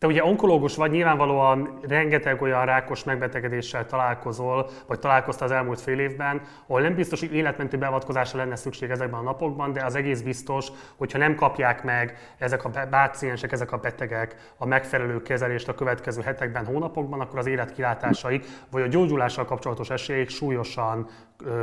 Te 0.00 0.06
ugye 0.06 0.24
onkológus 0.24 0.76
vagy, 0.76 0.90
nyilvánvalóan 0.90 1.78
rengeteg 1.88 2.42
olyan 2.42 2.64
rákos 2.64 3.04
megbetegedéssel 3.04 3.86
találkozol, 3.86 4.70
vagy 4.86 4.98
találkoztál 4.98 5.48
az 5.48 5.54
elmúlt 5.54 5.80
fél 5.80 5.98
évben, 5.98 6.40
ahol 6.66 6.80
nem 6.80 6.94
biztos, 6.94 7.20
hogy 7.20 7.34
életmentő 7.34 7.78
beavatkozásra 7.78 8.38
lenne 8.38 8.56
szükség 8.56 8.90
ezekben 8.90 9.20
a 9.20 9.22
napokban, 9.22 9.72
de 9.72 9.84
az 9.84 9.94
egész 9.94 10.20
biztos, 10.20 10.68
hogyha 10.96 11.18
nem 11.18 11.34
kapják 11.34 11.82
meg 11.82 12.34
ezek 12.38 12.64
a 12.64 12.70
páciensek, 12.90 13.52
ezek 13.52 13.72
a 13.72 13.76
betegek 13.76 14.52
a 14.56 14.66
megfelelő 14.66 15.22
kezelést 15.22 15.68
a 15.68 15.74
következő 15.74 16.22
hetekben, 16.22 16.66
hónapokban, 16.66 17.20
akkor 17.20 17.38
az 17.38 17.46
életkilátásaik, 17.46 18.46
vagy 18.70 18.82
a 18.82 18.86
gyógyulással 18.86 19.44
kapcsolatos 19.44 19.90
esélyeik 19.90 20.28
súlyosan 20.28 21.08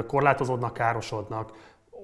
korlátozódnak, 0.08 0.74
károsodnak 0.74 1.52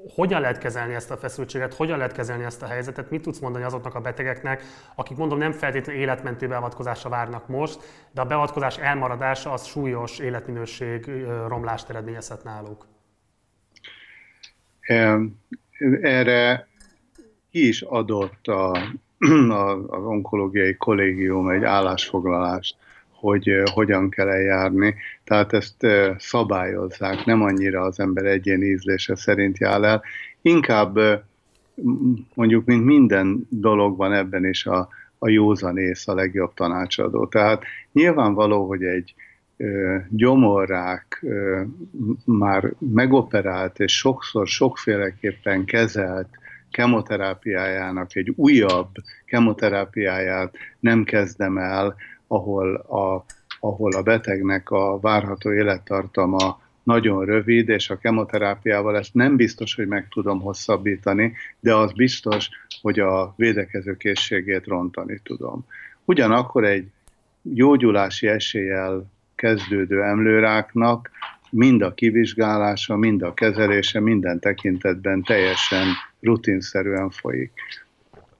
hogyan 0.10 0.42
lehet 0.42 0.58
kezelni 0.58 0.94
ezt 0.94 1.12
a 1.12 1.18
feszültséget, 1.18 1.74
hogyan 1.74 1.98
lehet 1.98 2.14
kezelni 2.14 2.44
ezt 2.44 2.62
a 2.62 2.68
helyzetet, 2.68 3.10
mit 3.10 3.22
tudsz 3.22 3.40
mondani 3.40 3.64
azoknak 3.64 3.96
a 3.96 4.02
betegeknek, 4.02 4.64
akik 4.96 5.18
mondom 5.18 5.38
nem 5.38 5.52
feltétlenül 5.52 6.02
életmentő 6.02 6.48
beavatkozásra 6.48 7.10
várnak 7.10 7.48
most, 7.48 7.80
de 8.12 8.22
a 8.22 8.26
beavatkozás 8.26 8.78
elmaradása 8.78 9.52
az 9.52 9.66
súlyos 9.66 10.20
életminőség 10.20 11.06
romlást 11.48 11.90
eredményezhet 11.90 12.44
náluk. 12.44 12.88
Erre 16.02 16.68
ki 17.52 17.68
is 17.68 17.82
adott 17.82 18.48
a, 18.48 18.72
a, 19.50 19.72
az 19.88 20.06
onkológiai 20.06 20.76
kollégium 20.76 21.50
egy 21.50 21.64
állásfoglalást 21.64 22.76
hogy 23.24 23.62
hogyan 23.74 24.10
kell 24.10 24.30
eljárni. 24.30 24.96
Tehát 25.24 25.54
ezt 25.54 25.88
szabályozzák, 26.18 27.26
nem 27.26 27.42
annyira 27.42 27.82
az 27.82 28.00
ember 28.00 28.26
egyéni 28.26 28.66
ízlése 28.66 29.16
szerint 29.16 29.58
jár 29.58 29.84
el. 29.84 30.04
Inkább 30.42 31.00
mondjuk, 32.34 32.66
mint 32.66 32.86
minden 32.86 33.48
dologban 33.50 34.14
ebben 34.14 34.46
is 34.46 34.66
a, 34.66 34.88
a 35.18 35.30
józanész 35.30 36.08
a 36.08 36.14
legjobb 36.14 36.54
tanácsadó. 36.54 37.26
Tehát 37.26 37.64
nyilvánvaló, 37.92 38.68
hogy 38.68 38.84
egy 38.84 39.14
ö, 39.58 39.98
gyomorrák 40.10 41.26
már 42.26 42.74
megoperált 42.80 43.80
és 43.80 43.98
sokszor 43.98 44.48
sokféleképpen 44.48 45.66
kezelt 45.66 46.30
kemoterápiájának 46.72 48.16
egy 48.16 48.34
újabb 48.36 48.90
kemoterápiáját 49.26 50.56
nem 50.80 51.04
kezdem 51.04 51.58
el, 51.58 51.96
ahol 52.34 52.76
a, 52.76 53.26
ahol 53.60 53.94
a 53.96 54.02
betegnek 54.02 54.70
a 54.70 55.00
várható 55.00 55.54
élettartama 55.54 56.62
nagyon 56.84 57.26
rövid, 57.26 57.70
és 57.70 57.90
a 57.90 57.98
kemoterápiával 57.98 58.98
ezt 58.98 59.14
nem 59.14 59.36
biztos, 59.36 59.76
hogy 59.76 59.88
meg 59.88 60.08
tudom 60.10 60.42
hosszabbítani, 60.42 61.34
de 61.60 61.76
az 61.76 61.92
biztos, 61.92 62.50
hogy 62.82 63.00
a 63.00 63.34
védekező 63.38 63.98
készségét 63.98 64.66
rontani 64.66 65.20
tudom. 65.24 65.66
Ugyanakkor 66.06 66.64
egy 66.64 66.88
gyógyulási 67.42 68.28
eséllyel 68.28 69.12
kezdődő 69.36 70.04
emlőráknak 70.04 71.10
mind 71.50 71.82
a 71.82 71.94
kivizsgálása, 71.94 72.96
mind 72.96 73.22
a 73.22 73.34
kezelése 73.34 74.00
minden 74.00 74.40
tekintetben 74.40 75.24
teljesen 75.24 75.88
rutinszerűen 76.22 77.10
folyik. 77.10 77.52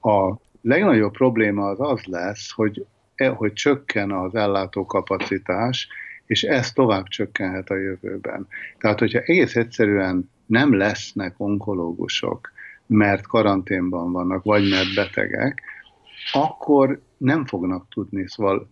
A 0.00 0.34
legnagyobb 0.62 1.12
probléma 1.12 1.66
az 1.66 1.80
az 1.80 2.02
lesz, 2.04 2.52
hogy 2.52 2.86
hogy 3.34 3.52
csökken 3.52 4.10
az 4.10 4.34
ellátókapacitás, 4.34 5.88
és 6.26 6.42
ez 6.42 6.72
tovább 6.72 7.08
csökkenhet 7.08 7.70
a 7.70 7.76
jövőben. 7.76 8.46
Tehát, 8.78 8.98
hogyha 8.98 9.18
egész 9.18 9.56
egyszerűen 9.56 10.30
nem 10.46 10.76
lesznek 10.76 11.34
onkológusok, 11.36 12.52
mert 12.86 13.26
karanténban 13.26 14.12
vannak, 14.12 14.42
vagy 14.42 14.68
mert 14.68 14.94
betegek, 14.94 15.62
akkor 16.32 17.00
nem 17.16 17.46
fognak 17.46 17.88
tudni, 17.88 18.28
szóval 18.28 18.68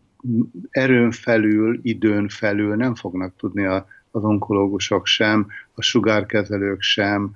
erőn 0.71 1.11
felül, 1.11 1.79
időn 1.83 2.29
felül 2.29 2.77
nem 2.77 2.95
fognak 2.95 3.37
tudni 3.37 3.65
a, 3.65 3.87
az 4.11 4.25
onkológusok 4.25 5.07
sem, 5.07 5.47
a 5.75 5.83
sugárkezelők 5.83 6.81
sem, 6.81 7.33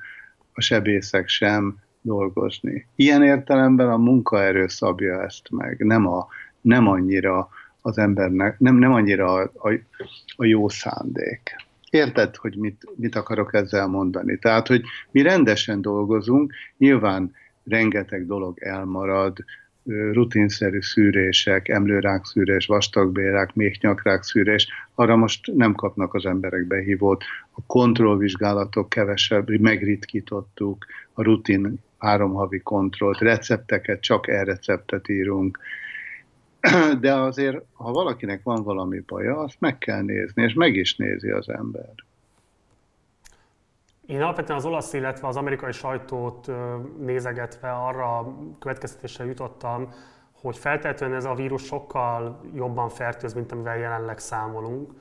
a 0.53 0.61
sebészek 0.61 1.29
sem 1.29 1.77
dolgozni. 2.01 2.87
Ilyen 2.97 3.23
értelemben 3.23 3.91
a 3.91 3.97
munkaerő 3.97 4.67
szabja 4.67 5.23
ezt 5.23 5.51
meg, 5.51 5.79
nem 5.79 6.07
a 6.07 6.27
nem 6.67 6.89
annyira 6.89 7.49
az 7.81 7.99
embernek, 7.99 8.59
nem, 8.59 8.77
nem 8.77 8.93
annyira 8.93 9.33
a, 9.33 9.51
a, 9.55 9.73
a 10.37 10.45
jó 10.45 10.69
szándék. 10.69 11.57
Érted, 11.91 12.37
hogy 12.37 12.57
mit, 12.57 12.89
mit 12.97 13.15
akarok 13.15 13.55
ezzel 13.55 13.87
mondani? 13.87 14.39
Tehát, 14.39 14.67
hogy 14.67 14.83
mi 15.11 15.23
rendesen 15.23 15.81
dolgozunk, 15.81 16.53
nyilván 16.79 17.35
rengeteg 17.65 18.27
dolog 18.27 18.59
elmarad, 18.63 19.37
rutinszerű 20.13 20.81
szűrések, 20.81 21.69
emlőrák-szűrés, 21.69 22.67
vastagbélrák, 22.67 23.55
méhnyakrák-szűrés, 23.55 24.69
arra 24.95 25.17
most 25.17 25.53
nem 25.55 25.75
kapnak 25.75 26.15
az 26.15 26.27
emberek 26.27 26.67
behívót. 26.67 27.25
A 27.51 27.61
kontrollvizsgálatok 27.67 28.89
kevesebb, 28.89 29.61
megritkítottuk, 29.61 30.87
a 31.13 31.23
rutin 31.23 31.81
három 31.99 32.33
havi 32.33 32.59
kontrollt, 32.59 33.19
recepteket, 33.19 34.01
csak 34.01 34.29
e-receptet 34.29 35.09
írunk, 35.09 35.59
de 37.01 37.15
azért, 37.15 37.65
ha 37.73 37.93
valakinek 37.93 38.43
van 38.43 38.63
valami 38.63 39.01
baja, 39.07 39.39
azt 39.39 39.57
meg 39.59 39.79
kell 39.79 40.03
nézni, 40.03 40.43
és 40.43 40.55
meg 40.55 40.75
is 40.75 40.97
nézi 40.97 41.31
az 41.31 41.49
ember. 41.49 41.93
Én 44.07 44.23
alapvetően 44.23 44.59
az 44.59 44.65
olasz, 44.65 44.93
illetve 44.93 45.29
az 45.29 45.37
amerikai 45.37 45.73
sajtót 45.73 46.51
nézegetve 46.99 47.71
arra 47.71 48.35
következtetésre 48.59 49.25
jutottam, 49.25 49.89
hogy 50.33 50.57
feltétlenül 50.57 51.17
ez 51.17 51.25
a 51.25 51.35
vírus 51.35 51.63
sokkal 51.63 52.41
jobban 52.55 52.89
fertőz, 52.89 53.35
mint 53.35 53.53
amivel 53.53 53.77
jelenleg 53.79 54.19
számolunk. 54.19 54.93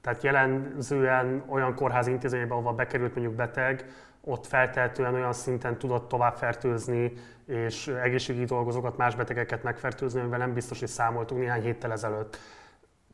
Tehát 0.00 0.22
jelenzően 0.22 1.44
olyan 1.48 1.74
kórház 1.74 2.06
intézményben, 2.06 2.50
ahova 2.50 2.72
bekerült 2.72 3.14
mondjuk 3.14 3.36
beteg, 3.36 3.84
ott 4.24 4.46
feltehetően 4.46 5.14
olyan 5.14 5.32
szinten 5.32 5.78
tudott 5.78 6.08
tovább 6.08 6.34
fertőzni, 6.34 7.12
és 7.46 7.86
egészségügyi 7.88 8.44
dolgozókat, 8.44 8.96
más 8.96 9.14
betegeket 9.14 9.62
megfertőzni, 9.62 10.20
amivel 10.20 10.38
nem 10.38 10.54
biztos, 10.54 10.78
hogy 10.78 10.88
számoltunk 10.88 11.40
néhány 11.40 11.62
héttel 11.62 11.92
ezelőtt. 11.92 12.38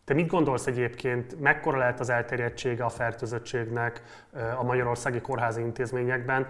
Te 0.05 0.15
mit 0.15 0.27
gondolsz 0.27 0.67
egyébként, 0.67 1.41
mekkora 1.41 1.79
lehet 1.79 2.01
az 2.01 2.11
elterjedtsége 2.11 2.85
a 2.85 2.89
fertőzöttségnek 2.89 4.03
a 4.57 4.63
magyarországi 4.63 5.21
kórházi 5.21 5.61
intézményekben? 5.61 6.47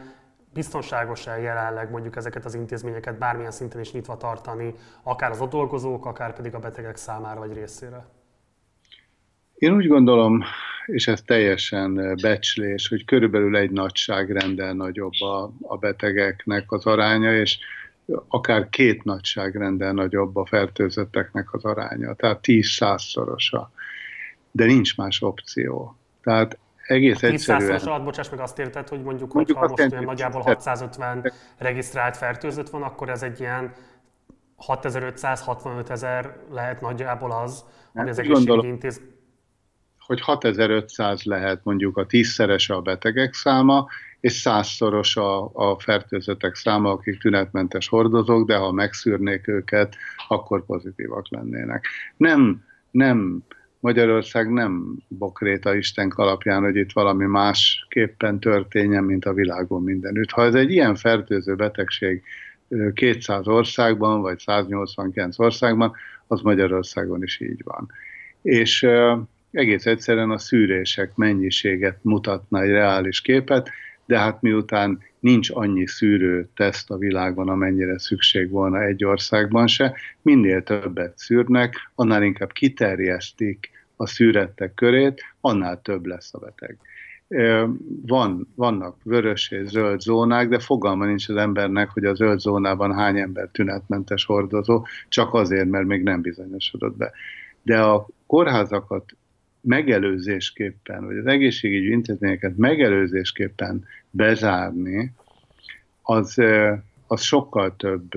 Biztonságos-e 0.53 1.41
jelenleg 1.41 1.91
mondjuk 1.91 2.17
ezeket 2.17 2.45
az 2.45 2.55
intézményeket 2.55 3.19
bármilyen 3.19 3.51
szinten 3.51 3.81
is 3.81 3.93
nyitva 3.93 4.17
tartani, 4.17 4.75
akár 5.03 5.31
az 5.31 5.41
ott 5.41 5.51
dolgozók, 5.51 6.07
akár 6.07 6.35
pedig 6.35 6.55
a 6.55 6.59
betegek 6.59 6.97
számára 6.97 7.41
vagy 7.41 7.53
részére? 7.53 8.05
Én 9.55 9.75
úgy 9.75 9.87
gondolom, 9.87 10.43
és 10.93 11.09
ez 11.09 11.23
teljesen 11.23 12.19
becslés, 12.23 12.89
hogy 12.89 13.05
körülbelül 13.05 13.57
egy 13.57 13.71
nagyságrendel 13.71 14.73
nagyobb 14.73 15.21
a, 15.21 15.53
a 15.63 15.77
betegeknek 15.77 16.73
az 16.73 16.87
aránya, 16.87 17.37
és 17.37 17.59
akár 18.29 18.69
két 18.69 19.05
nagyságrendel 19.05 19.93
nagyobb 19.93 20.37
a 20.37 20.47
fertőzötteknek 20.47 21.53
az 21.53 21.65
aránya, 21.65 22.15
tehát 22.15 22.39
10-100-szorosa. 22.43 23.67
De 24.51 24.65
nincs 24.65 24.97
más 24.97 25.23
opció. 25.23 25.97
Tehát 26.23 26.59
egész 26.87 27.23
egyszerűen... 27.23 27.59
10 27.59 27.67
szoros 27.67 27.85
alatt, 27.85 28.05
bocsáss 28.05 28.29
meg, 28.29 28.41
azt 28.41 28.59
érted, 28.59 28.89
hogy 28.89 29.03
mondjuk, 29.03 29.33
mondjuk 29.33 29.59
hogyha 29.59 29.75
most 29.77 29.93
olyan 29.93 30.05
nagyjából 30.05 30.41
650 30.41 31.33
regisztrált 31.59 32.17
fertőzött 32.17 32.71
van, 32.71 32.83
akkor 32.83 33.09
ez 33.09 33.23
egy 33.23 33.41
ilyen 33.41 33.73
6500-65 34.67 35.91
ezer 35.91 36.37
lehet 36.51 36.81
nagyjából 36.81 37.31
az, 37.31 37.65
ami 37.95 38.09
az 38.09 38.19
egészségügyi 38.19 38.67
intéz 38.67 39.01
hogy 40.11 40.21
6500 40.21 41.23
lehet 41.23 41.61
mondjuk 41.63 41.97
a 41.97 42.07
tízszerese 42.07 42.75
a 42.75 42.81
betegek 42.81 43.35
száma, 43.35 43.87
és 44.21 44.33
százszoros 44.33 45.17
a, 45.17 45.51
a 45.53 45.79
fertőzöttek 45.79 46.55
száma, 46.55 46.91
akik 46.91 47.21
tünetmentes 47.21 47.89
hordozók, 47.89 48.47
de 48.47 48.57
ha 48.57 48.73
megszűrnék 48.73 49.49
őket, 49.49 49.97
akkor 50.29 50.65
pozitívak 50.65 51.31
lennének. 51.31 51.87
Nem, 52.17 52.63
nem, 52.91 53.43
Magyarország 53.81 54.53
nem 54.53 54.97
bokréta 55.09 55.75
Isten 55.75 56.09
kalapján, 56.09 56.63
hogy 56.63 56.77
itt 56.77 56.93
valami 56.93 57.25
másképpen 57.25 58.41
történjen, 58.41 59.05
mint 59.05 59.25
a 59.25 59.33
világon 59.33 59.83
mindenütt. 59.83 60.31
Ha 60.31 60.45
ez 60.45 60.55
egy 60.55 60.71
ilyen 60.71 60.95
fertőző 60.95 61.55
betegség 61.55 62.23
200 62.95 63.49
országban, 63.49 64.21
vagy 64.21 64.39
189 64.39 65.39
országban, 65.39 65.93
az 66.27 66.41
Magyarországon 66.41 67.23
is 67.23 67.41
így 67.41 67.61
van. 67.65 67.91
És 68.43 68.87
egész 69.51 69.87
egyszerűen 69.87 70.31
a 70.31 70.39
szűrések 70.39 71.17
mennyiséget 71.17 71.99
mutatna 72.03 72.63
egy 72.63 72.71
reális 72.71 73.21
képet, 73.21 73.71
de 74.07 74.19
hát 74.19 74.43
miután 74.43 74.99
nincs 75.21 75.51
annyi 75.51 75.87
szűrő 75.87 76.49
teszt 76.55 76.91
a 76.91 76.97
világon, 76.97 77.49
amennyire 77.49 77.99
szükség 77.99 78.51
volna 78.51 78.83
egy 78.83 79.05
országban 79.05 79.67
se, 79.67 79.97
minél 80.23 80.63
többet 80.63 81.19
szűrnek, 81.19 81.91
annál 81.95 82.23
inkább 82.23 82.53
kiterjesztik 82.53 83.71
a 83.97 84.07
szűrettek 84.07 84.75
körét, 84.75 85.23
annál 85.41 85.81
több 85.83 86.07
lesz 86.07 86.35
a 86.35 86.39
beteg. 86.39 86.79
Van, 88.07 88.49
vannak 88.55 88.97
vörös 89.03 89.51
és 89.51 89.69
zöld 89.69 90.01
zónák, 90.01 90.49
de 90.49 90.59
fogalma 90.59 91.05
nincs 91.05 91.29
az 91.29 91.37
embernek, 91.37 91.91
hogy 91.91 92.05
a 92.05 92.15
zöld 92.15 92.41
zónában 92.41 92.95
hány 92.95 93.19
ember 93.19 93.49
tünetmentes 93.53 94.25
hordozó, 94.25 94.87
csak 95.09 95.35
azért, 95.35 95.69
mert 95.69 95.87
még 95.87 96.03
nem 96.03 96.21
bizonyosodott 96.21 96.97
be. 96.97 97.13
De 97.63 97.81
a 97.83 98.07
kórházakat 98.27 99.05
megelőzésképpen, 99.61 101.07
vagy 101.07 101.17
az 101.17 101.27
egészségügyi 101.27 101.91
intézményeket 101.91 102.57
megelőzésképpen 102.57 103.85
bezárni, 104.11 105.13
az, 106.03 106.37
az 107.07 107.23
sokkal 107.23 107.77
több 107.77 108.11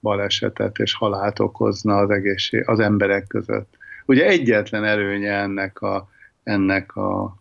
balesetet 0.00 0.78
és 0.78 0.94
halált 0.94 1.38
okozna 1.38 1.96
az, 1.96 2.10
egészség, 2.10 2.68
az 2.68 2.78
emberek 2.78 3.26
között. 3.26 3.76
Ugye 4.06 4.26
egyetlen 4.26 4.84
előnye 4.84 5.32
ennek 5.32 5.80
a, 5.80 6.08
ennek 6.42 6.96
a 6.96 7.36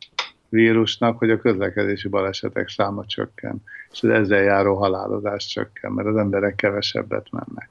vírusnak, 0.49 1.17
hogy 1.17 1.29
a 1.29 1.39
közlekedési 1.39 2.07
balesetek 2.07 2.69
száma 2.69 3.05
csökken, 3.05 3.63
és 3.91 4.03
az 4.03 4.09
ezzel 4.09 4.41
járó 4.41 4.75
halálozás 4.75 5.47
csökken, 5.47 5.91
mert 5.91 6.07
az 6.07 6.15
emberek 6.15 6.55
kevesebbet 6.55 7.27
mennek. 7.31 7.69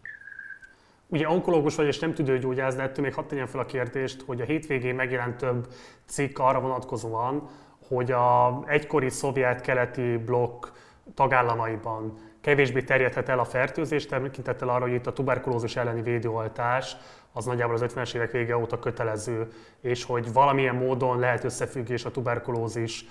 Ugye 1.11 1.29
onkológus 1.29 1.75
vagy, 1.75 1.87
és 1.87 1.99
nem 1.99 2.15
tüdőgyógyász, 2.15 2.75
de 2.75 2.83
ettől 2.83 3.05
még 3.05 3.15
hadd 3.15 3.27
tegyem 3.27 3.47
fel 3.47 3.61
a 3.61 3.67
kérdést, 3.67 4.23
hogy 4.23 4.41
a 4.41 4.45
hétvégén 4.45 4.95
megjelent 4.95 5.37
több 5.37 5.67
cikk 6.07 6.39
arra 6.39 6.61
vonatkozóan, 6.61 7.49
hogy 7.89 8.13
a 8.13 8.63
egykori 8.67 9.09
szovjet 9.09 9.61
keleti 9.61 10.17
blokk 10.17 10.67
tagállamaiban 11.15 12.19
kevésbé 12.41 12.83
terjedhet 12.83 13.29
el 13.29 13.39
a 13.39 13.45
fertőzés, 13.45 14.07
tekintettel 14.07 14.69
arra, 14.69 14.83
hogy 14.83 14.93
itt 14.93 15.07
a 15.07 15.13
tuberkulózis 15.13 15.77
elleni 15.77 16.03
védőoltás 16.03 16.97
az 17.33 17.45
nagyjából 17.45 17.75
az 17.75 17.85
50-es 17.95 18.15
évek 18.15 18.31
vége 18.31 18.57
óta 18.57 18.79
kötelező, 18.79 19.49
és 19.81 20.05
hogy 20.05 20.33
valamilyen 20.33 20.75
módon 20.75 21.19
lehet 21.19 21.45
összefüggés 21.45 22.05
a 22.05 22.11
tuberkulózis 22.11 23.05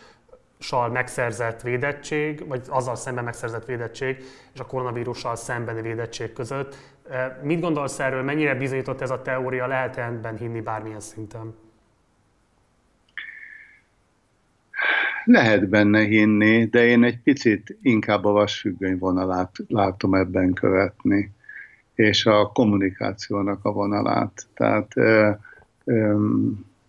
sal 0.60 0.90
megszerzett 0.90 1.62
védettség, 1.62 2.48
vagy 2.48 2.62
azzal 2.70 2.96
szemben 2.96 3.24
megszerzett 3.24 3.66
védettség, 3.66 4.18
és 4.54 4.60
a 4.60 4.66
koronavírussal 4.66 5.36
szembeni 5.36 5.82
védettség 5.82 6.34
között. 6.34 6.76
Mit 7.42 7.60
gondolsz 7.60 8.00
erről, 8.00 8.24
mennyire 8.24 8.56
bizonyított 8.56 9.02
ez 9.02 9.10
a 9.10 9.22
teória, 9.22 9.68
lehet 9.68 9.98
-e 9.98 10.06
ebben 10.06 10.38
hinni 10.38 10.62
bármilyen 10.62 11.00
szinten? 11.00 11.56
Lehet 15.26 15.70
benne 15.70 16.00
hinni, 16.00 16.66
de 16.66 16.86
én 16.86 17.04
egy 17.04 17.20
picit 17.20 17.78
inkább 17.82 18.26
a 18.26 18.32
vasfüggöny 18.32 18.98
vonalát 18.98 19.52
látom 19.68 20.14
ebben 20.14 20.54
követni, 20.54 21.32
és 21.96 22.26
a 22.26 22.52
kommunikációnak 22.54 23.66
a 23.66 23.72
vonalát. 23.72 24.48
Tehát 24.54 24.94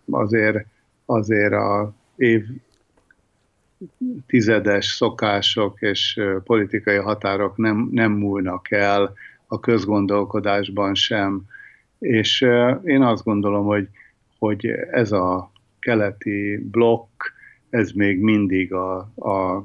azért, 0.09 0.65
azért 1.05 1.53
a 1.53 1.93
év 2.15 2.45
tizedes 4.27 4.85
szokások 4.85 5.81
és 5.81 6.21
politikai 6.43 6.95
határok 6.95 7.57
nem, 7.57 7.89
nem 7.91 8.11
múlnak 8.11 8.71
el 8.71 9.13
a 9.51 9.59
közgondolkodásban 9.59 10.95
sem. 10.95 11.41
És 11.99 12.41
én 12.83 13.01
azt 13.01 13.23
gondolom, 13.23 13.65
hogy, 13.65 13.87
hogy 14.39 14.65
ez 14.91 15.11
a 15.11 15.51
keleti 15.79 16.57
blokk, 16.57 17.23
ez 17.69 17.91
még 17.91 18.19
mindig 18.19 18.73
a, 18.73 18.97
a, 19.15 19.55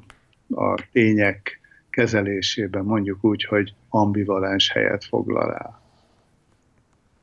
a 0.54 0.74
tények 0.92 1.60
kezelésében 1.90 2.84
mondjuk 2.84 3.24
úgy, 3.24 3.44
hogy 3.44 3.74
ambivalens 3.88 4.70
helyet 4.70 5.04
foglal 5.04 5.54
el. 5.54 5.80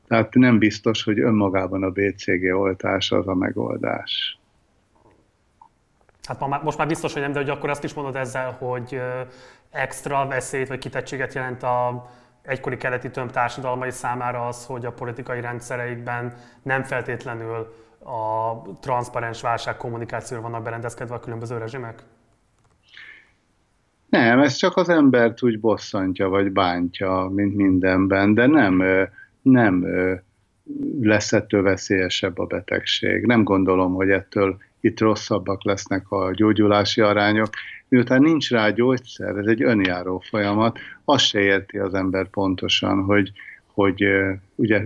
Tehát 0.08 0.34
nem 0.34 0.60
biztos, 0.60 1.04
hogy 1.04 1.20
önmagában 1.20 1.84
a 1.84 1.90
BCG 1.90 2.54
oltás 2.54 3.12
az 3.12 3.28
a 3.28 3.34
megoldás. 3.34 4.40
Hát 6.24 6.40
ma, 6.40 6.60
most 6.64 6.78
már 6.78 6.88
biztos, 6.88 7.14
hogy 7.14 7.22
nem, 7.22 7.32
de 7.32 7.40
hogy 7.40 7.50
akkor 7.50 7.70
azt 7.70 7.84
is 7.84 7.94
mondod 7.94 8.16
ezzel, 8.16 8.52
hogy 8.52 9.02
extra 9.70 10.28
veszélyt 10.28 10.68
vagy 10.68 10.80
kitettséget 10.80 11.34
jelent 11.34 11.64
a 11.64 12.10
egykori 12.44 12.78
keleti 12.78 13.10
tömb 13.10 13.32
társadalmai 13.32 13.92
számára 13.92 14.48
az, 14.48 14.66
hogy 14.66 14.86
a 14.86 14.92
politikai 14.92 15.42
rendszereikben 15.42 16.34
nem 16.62 16.84
feltétlenül 16.84 17.76
a 18.04 18.62
transzparens 18.80 19.42
válság 19.42 19.78
kommunikációra 19.78 20.42
vannak 20.42 20.64
berendezkedve 20.64 21.16
a 21.16 21.20
különböző 21.20 21.58
rezsimek? 21.58 22.04
Nem, 24.10 24.40
ez 24.40 24.54
csak 24.54 24.78
az 24.78 24.90
embert 24.90 25.44
úgy 25.44 25.60
bosszantja, 25.60 26.30
vagy 26.30 26.52
bántja, 26.52 27.30
mint 27.32 27.56
mindenben, 27.56 28.34
de 28.34 28.46
nem, 28.46 28.84
nem 29.42 29.86
lesz 31.02 31.34
ettől 31.34 31.62
veszélyesebb 31.62 32.38
a 32.38 32.46
betegség. 32.46 33.26
Nem 33.26 33.44
gondolom, 33.44 33.94
hogy 33.94 34.10
ettől 34.10 34.58
itt 34.84 35.00
rosszabbak 35.00 35.64
lesznek 35.64 36.12
a 36.12 36.32
gyógyulási 36.34 37.02
arányok, 37.02 37.50
miután 37.88 38.22
nincs 38.22 38.50
rá 38.50 38.70
gyógyszer, 38.70 39.36
ez 39.36 39.46
egy 39.46 39.64
önjáró 39.64 40.20
folyamat, 40.30 40.80
azt 41.06 41.26
se 41.26 41.40
érti 41.40 41.78
az 41.78 41.94
ember 41.94 42.28
pontosan, 42.28 43.04
hogy, 43.04 43.32
hogy 43.74 44.06
ugye 44.56 44.86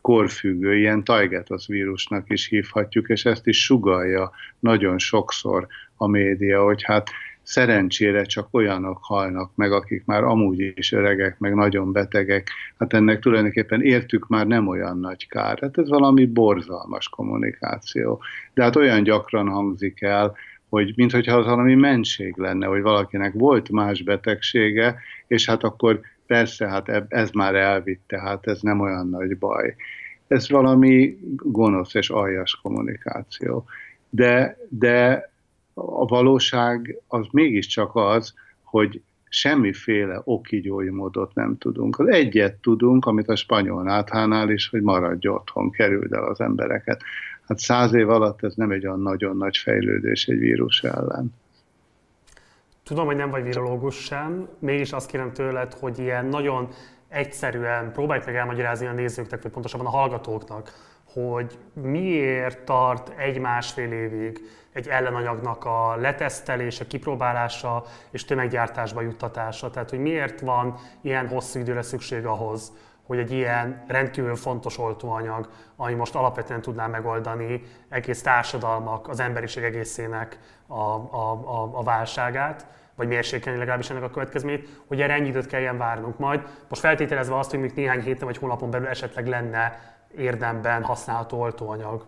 korfüggő, 0.00 0.76
ilyen 0.76 1.04
tajgetosz 1.04 1.66
vírusnak 1.66 2.30
is 2.30 2.46
hívhatjuk, 2.48 3.08
és 3.08 3.24
ezt 3.24 3.46
is 3.46 3.64
sugalja 3.64 4.30
nagyon 4.58 4.98
sokszor 4.98 5.66
a 5.96 6.06
média, 6.06 6.64
hogy 6.64 6.82
hát 6.82 7.10
szerencsére 7.44 8.24
csak 8.24 8.48
olyanok 8.50 8.98
halnak 9.00 9.50
meg, 9.54 9.72
akik 9.72 10.04
már 10.04 10.22
amúgy 10.22 10.72
is 10.74 10.92
öregek, 10.92 11.38
meg 11.38 11.54
nagyon 11.54 11.92
betegek. 11.92 12.50
Hát 12.78 12.92
ennek 12.92 13.18
tulajdonképpen 13.18 13.82
értük 13.82 14.28
már 14.28 14.46
nem 14.46 14.68
olyan 14.68 14.98
nagy 14.98 15.28
kár. 15.28 15.58
Hát 15.60 15.78
ez 15.78 15.88
valami 15.88 16.26
borzalmas 16.26 17.08
kommunikáció. 17.08 18.22
De 18.54 18.62
hát 18.62 18.76
olyan 18.76 19.02
gyakran 19.02 19.48
hangzik 19.48 20.02
el, 20.02 20.34
hogy 20.68 20.92
mintha 20.96 21.36
az 21.36 21.46
valami 21.46 21.74
mentség 21.74 22.36
lenne, 22.36 22.66
hogy 22.66 22.82
valakinek 22.82 23.32
volt 23.32 23.70
más 23.70 24.02
betegsége, 24.02 24.96
és 25.26 25.46
hát 25.46 25.62
akkor 25.62 26.00
persze, 26.26 26.68
hát 26.68 26.88
ez 27.08 27.30
már 27.30 27.54
elvitte, 27.54 28.20
hát 28.20 28.46
ez 28.46 28.60
nem 28.60 28.80
olyan 28.80 29.08
nagy 29.08 29.38
baj. 29.38 29.74
Ez 30.28 30.50
valami 30.50 31.18
gonosz 31.36 31.94
és 31.94 32.10
aljas 32.10 32.60
kommunikáció. 32.62 33.64
De, 34.10 34.58
de 34.68 35.28
a 35.74 36.04
valóság 36.04 36.96
az 37.08 37.26
mégiscsak 37.30 37.90
az, 37.94 38.34
hogy 38.62 39.02
semmiféle 39.28 40.20
okigyói 40.24 40.88
módot 40.88 41.34
nem 41.34 41.58
tudunk. 41.58 41.98
Az 41.98 42.08
egyet 42.08 42.54
tudunk, 42.54 43.06
amit 43.06 43.28
a 43.28 43.36
spanyol 43.36 43.82
náthánál 43.82 44.50
is, 44.50 44.68
hogy 44.68 44.82
maradj 44.82 45.28
otthon, 45.28 45.70
kerüld 45.70 46.12
el 46.12 46.24
az 46.24 46.40
embereket. 46.40 47.02
Hát 47.48 47.58
száz 47.58 47.92
év 47.92 48.10
alatt 48.10 48.42
ez 48.42 48.54
nem 48.54 48.70
egy 48.70 48.86
olyan 48.86 49.00
nagyon 49.00 49.36
nagy 49.36 49.56
fejlődés 49.56 50.26
egy 50.26 50.38
vírus 50.38 50.82
ellen. 50.82 51.34
Tudom, 52.82 53.06
hogy 53.06 53.16
nem 53.16 53.30
vagy 53.30 53.42
virológus 53.42 53.94
sem, 53.94 54.48
mégis 54.58 54.92
azt 54.92 55.10
kérem 55.10 55.32
tőled, 55.32 55.72
hogy 55.72 55.98
ilyen 55.98 56.26
nagyon 56.26 56.68
egyszerűen 57.08 57.92
próbálj 57.92 58.22
meg 58.26 58.34
elmagyarázni 58.34 58.86
a 58.86 58.92
nézőknek, 58.92 59.42
vagy 59.42 59.52
pontosabban 59.52 59.86
a 59.86 59.90
hallgatóknak, 59.90 60.72
hogy 61.14 61.58
miért 61.72 62.64
tart 62.64 63.18
egy-másfél 63.18 63.92
évig 63.92 64.40
egy 64.72 64.88
ellenanyagnak 64.88 65.64
a 65.64 65.96
letesztelése, 65.96 66.86
kipróbálása 66.86 67.84
és 68.10 68.24
tömeggyártásba 68.24 69.00
juttatása. 69.00 69.70
Tehát, 69.70 69.90
hogy 69.90 69.98
miért 69.98 70.40
van 70.40 70.78
ilyen 71.00 71.28
hosszú 71.28 71.58
időre 71.58 71.82
szükség 71.82 72.26
ahhoz, 72.26 72.72
hogy 73.06 73.18
egy 73.18 73.32
ilyen 73.32 73.84
rendkívül 73.88 74.36
fontos 74.36 74.78
oltóanyag, 74.78 75.48
ami 75.76 75.94
most 75.94 76.14
alapvetően 76.14 76.60
tudná 76.60 76.86
megoldani 76.86 77.62
egész 77.88 78.22
társadalmak, 78.22 79.08
az 79.08 79.20
emberiség 79.20 79.62
egészének 79.62 80.38
a, 80.66 80.80
a, 80.80 81.32
a, 81.44 81.70
a 81.72 81.82
válságát, 81.82 82.66
vagy 82.94 83.08
mérsékelni 83.08 83.58
legalábbis 83.58 83.90
ennek 83.90 84.02
a 84.02 84.10
következményét, 84.10 84.82
hogy 84.86 85.00
erre 85.00 85.12
ennyi 85.12 85.28
időt 85.28 85.46
kelljen 85.46 85.78
várnunk 85.78 86.18
majd. 86.18 86.40
Most 86.68 86.80
feltételezve 86.80 87.38
azt, 87.38 87.50
hogy 87.50 87.60
még 87.60 87.72
néhány 87.74 88.00
héten 88.00 88.26
vagy 88.26 88.36
hónapon 88.36 88.70
belül 88.70 88.86
esetleg 88.86 89.26
lenne 89.26 89.93
érdemben 90.18 90.82
használható 90.82 91.40
oltóanyag. 91.40 92.04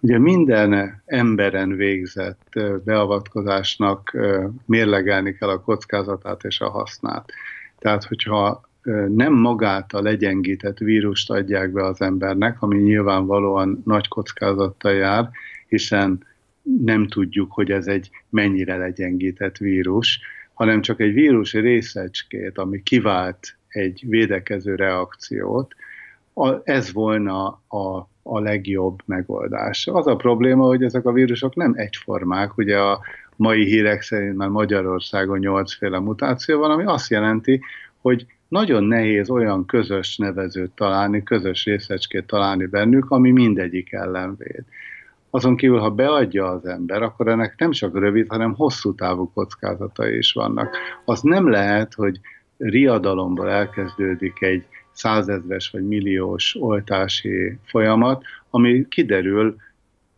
Ugye 0.00 0.18
minden 0.18 1.02
emberen 1.06 1.76
végzett 1.76 2.60
beavatkozásnak 2.84 4.16
mérlegelni 4.66 5.34
kell 5.34 5.48
a 5.48 5.60
kockázatát 5.60 6.44
és 6.44 6.60
a 6.60 6.70
hasznát. 6.70 7.32
Tehát, 7.78 8.04
hogyha 8.04 8.68
nem 9.08 9.32
magát 9.32 9.92
a 9.92 10.02
legyengített 10.02 10.78
vírust 10.78 11.30
adják 11.30 11.72
be 11.72 11.84
az 11.84 12.00
embernek, 12.00 12.62
ami 12.62 12.78
nyilvánvalóan 12.78 13.82
nagy 13.84 14.08
kockázattal 14.08 14.92
jár, 14.92 15.30
hiszen 15.68 16.26
nem 16.62 17.06
tudjuk, 17.06 17.52
hogy 17.52 17.70
ez 17.70 17.86
egy 17.86 18.10
mennyire 18.30 18.76
legyengített 18.76 19.56
vírus, 19.56 20.20
hanem 20.54 20.80
csak 20.80 21.00
egy 21.00 21.12
vírus 21.12 21.52
részecskét, 21.52 22.58
ami 22.58 22.82
kivált 22.82 23.56
egy 23.74 24.04
védekező 24.06 24.74
reakciót, 24.74 25.74
ez 26.64 26.92
volna 26.92 27.46
a, 27.68 28.08
a 28.22 28.40
legjobb 28.40 28.98
megoldás. 29.04 29.86
Az 29.86 30.06
a 30.06 30.16
probléma, 30.16 30.66
hogy 30.66 30.82
ezek 30.82 31.06
a 31.06 31.12
vírusok 31.12 31.54
nem 31.54 31.72
egyformák, 31.76 32.56
ugye 32.56 32.78
a 32.78 33.00
mai 33.36 33.64
hírek 33.64 34.02
szerint 34.02 34.36
már 34.36 34.48
Magyarországon 34.48 35.38
nyolcféle 35.38 35.98
mutáció 35.98 36.58
van, 36.58 36.70
ami 36.70 36.84
azt 36.84 37.10
jelenti, 37.10 37.60
hogy 38.00 38.26
nagyon 38.48 38.84
nehéz 38.84 39.30
olyan 39.30 39.66
közös 39.66 40.16
nevezőt 40.16 40.70
találni, 40.70 41.22
közös 41.22 41.64
részecskét 41.64 42.26
találni 42.26 42.66
bennük, 42.66 43.10
ami 43.10 43.30
mindegyik 43.30 43.92
ellen 43.92 44.34
véd. 44.38 44.64
Azon 45.30 45.56
kívül, 45.56 45.78
ha 45.78 45.90
beadja 45.90 46.50
az 46.50 46.66
ember, 46.66 47.02
akkor 47.02 47.28
ennek 47.28 47.54
nem 47.58 47.70
csak 47.70 47.98
rövid, 47.98 48.28
hanem 48.28 48.54
hosszú 48.54 48.94
távú 48.94 49.30
kockázatai 49.32 50.16
is 50.16 50.32
vannak. 50.32 50.76
Az 51.04 51.20
nem 51.20 51.48
lehet, 51.50 51.94
hogy 51.94 52.20
riadalomból 52.70 53.50
elkezdődik 53.50 54.42
egy 54.42 54.64
százezres 54.92 55.70
vagy 55.70 55.86
milliós 55.86 56.56
oltási 56.58 57.58
folyamat, 57.64 58.22
ami 58.50 58.88
kiderül 58.88 59.56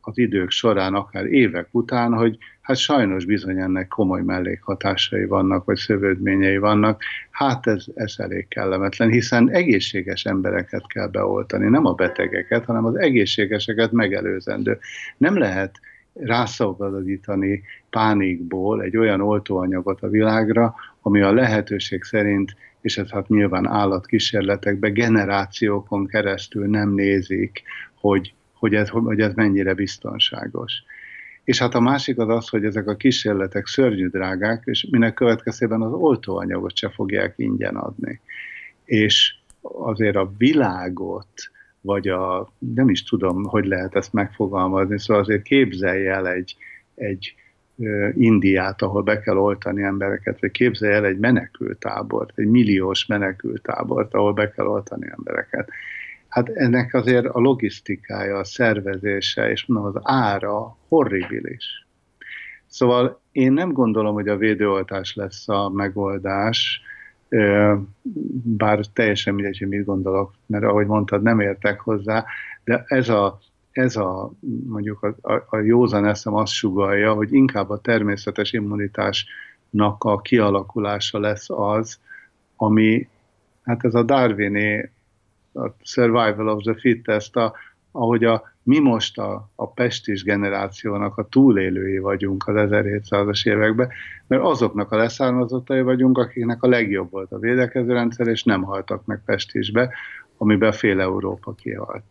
az 0.00 0.18
idők 0.18 0.50
során, 0.50 0.94
akár 0.94 1.24
évek 1.24 1.68
után, 1.70 2.12
hogy 2.12 2.38
hát 2.60 2.76
sajnos 2.76 3.24
bizony 3.24 3.58
ennek 3.58 3.88
komoly 3.88 4.22
mellékhatásai 4.22 5.24
vannak, 5.24 5.64
vagy 5.64 5.76
szövődményei 5.76 6.58
vannak. 6.58 7.02
Hát 7.30 7.66
ez, 7.66 7.84
ez 7.94 8.14
elég 8.16 8.48
kellemetlen, 8.48 9.10
hiszen 9.10 9.50
egészséges 9.50 10.24
embereket 10.24 10.86
kell 10.86 11.06
beoltani, 11.08 11.68
nem 11.68 11.86
a 11.86 11.92
betegeket, 11.92 12.64
hanem 12.64 12.84
az 12.84 12.98
egészségeseket 12.98 13.92
megelőzendő. 13.92 14.78
Nem 15.16 15.38
lehet 15.38 15.80
rászabadítani 16.18 17.62
pánikból 17.90 18.82
egy 18.82 18.96
olyan 18.96 19.20
oltóanyagot 19.20 20.02
a 20.02 20.08
világra, 20.08 20.74
ami 21.00 21.20
a 21.20 21.32
lehetőség 21.32 22.02
szerint, 22.02 22.56
és 22.80 22.98
ez 22.98 23.10
hát 23.10 23.28
nyilván 23.28 23.66
állatkísérletekben 23.66 24.92
generációkon 24.92 26.06
keresztül 26.06 26.66
nem 26.66 26.94
nézik, 26.94 27.62
hogy, 27.94 28.34
hogy, 28.52 28.74
ez, 28.74 28.88
hogy 28.88 29.20
ez 29.20 29.34
mennyire 29.34 29.74
biztonságos. 29.74 30.72
És 31.44 31.58
hát 31.58 31.74
a 31.74 31.80
másik 31.80 32.18
az 32.18 32.28
az, 32.28 32.48
hogy 32.48 32.64
ezek 32.64 32.88
a 32.88 32.96
kísérletek 32.96 33.66
szörnyű 33.66 34.08
drágák, 34.08 34.62
és 34.64 34.86
minek 34.90 35.14
következtében 35.14 35.82
az 35.82 35.92
oltóanyagot 35.92 36.76
se 36.76 36.90
fogják 36.90 37.34
ingyen 37.36 37.76
adni. 37.76 38.20
És 38.84 39.34
azért 39.60 40.16
a 40.16 40.32
világot, 40.38 41.28
vagy 41.86 42.08
a, 42.08 42.52
nem 42.58 42.88
is 42.88 43.02
tudom, 43.02 43.44
hogy 43.44 43.64
lehet 43.64 43.94
ezt 43.96 44.12
megfogalmazni, 44.12 44.98
szóval 44.98 45.22
azért 45.22 45.42
képzelj 45.42 46.06
el 46.06 46.28
egy, 46.28 46.56
egy 46.94 47.34
Indiát, 48.14 48.82
ahol 48.82 49.02
be 49.02 49.20
kell 49.20 49.36
oltani 49.36 49.82
embereket, 49.82 50.40
vagy 50.40 50.50
képzelj 50.50 50.94
el 50.94 51.04
egy 51.04 51.18
menekültábort, 51.18 52.32
egy 52.34 52.46
milliós 52.46 53.06
menekültábort, 53.06 54.14
ahol 54.14 54.32
be 54.32 54.50
kell 54.50 54.66
oltani 54.66 55.06
embereket. 55.16 55.68
Hát 56.28 56.48
ennek 56.48 56.94
azért 56.94 57.26
a 57.26 57.40
logisztikája, 57.40 58.38
a 58.38 58.44
szervezése, 58.44 59.50
és 59.50 59.66
mondom, 59.66 59.92
az 59.94 60.00
ára 60.04 60.76
horribilis. 60.88 61.86
Szóval 62.66 63.20
én 63.32 63.52
nem 63.52 63.72
gondolom, 63.72 64.14
hogy 64.14 64.28
a 64.28 64.36
védőoltás 64.36 65.14
lesz 65.14 65.48
a 65.48 65.68
megoldás, 65.68 66.80
bár 68.44 68.86
teljesen 68.92 69.34
mindegy, 69.34 69.58
hogy 69.58 69.68
mit 69.68 69.84
gondolok, 69.84 70.32
mert 70.46 70.64
ahogy 70.64 70.86
mondtad, 70.86 71.22
nem 71.22 71.40
értek 71.40 71.80
hozzá, 71.80 72.24
de 72.64 72.84
ez 72.86 73.08
a 73.08 73.38
ez 73.76 73.96
a, 73.96 74.30
mondjuk 74.66 75.02
a, 75.02 75.32
a, 75.32 75.46
a 75.50 75.56
józan 75.58 76.06
eszem 76.06 76.34
azt 76.34 76.52
sugalja, 76.52 77.12
hogy 77.12 77.32
inkább 77.32 77.70
a 77.70 77.80
természetes 77.80 78.52
immunitásnak 78.52 80.04
a 80.04 80.20
kialakulása 80.20 81.18
lesz 81.18 81.50
az, 81.50 81.98
ami, 82.56 83.08
hát 83.62 83.84
ez 83.84 83.94
a 83.94 84.02
Darwini 84.02 84.90
a 85.52 85.68
survival 85.82 86.48
of 86.48 86.62
the 86.62 86.74
fittest, 86.74 87.36
a, 87.36 87.54
ahogy 87.90 88.24
a, 88.24 88.42
mi 88.66 88.78
most 88.78 89.18
a, 89.18 89.50
a 89.54 89.72
pestis 89.72 90.22
generációnak 90.22 91.16
a 91.18 91.28
túlélői 91.28 91.98
vagyunk 91.98 92.48
az 92.48 92.54
1700-as 92.56 93.48
években, 93.48 93.88
mert 94.26 94.42
azoknak 94.42 94.92
a 94.92 94.96
leszármazottai 94.96 95.82
vagyunk, 95.82 96.18
akiknek 96.18 96.62
a 96.62 96.68
legjobb 96.68 97.10
volt 97.10 97.32
a 97.32 97.38
védekező 97.38 97.92
rendszer, 97.92 98.26
és 98.26 98.42
nem 98.42 98.62
haltak 98.62 99.04
meg 99.04 99.22
pestisbe, 99.24 99.94
amiben 100.36 100.72
fél 100.72 101.00
Európa 101.00 101.52
kihalt. 101.54 102.02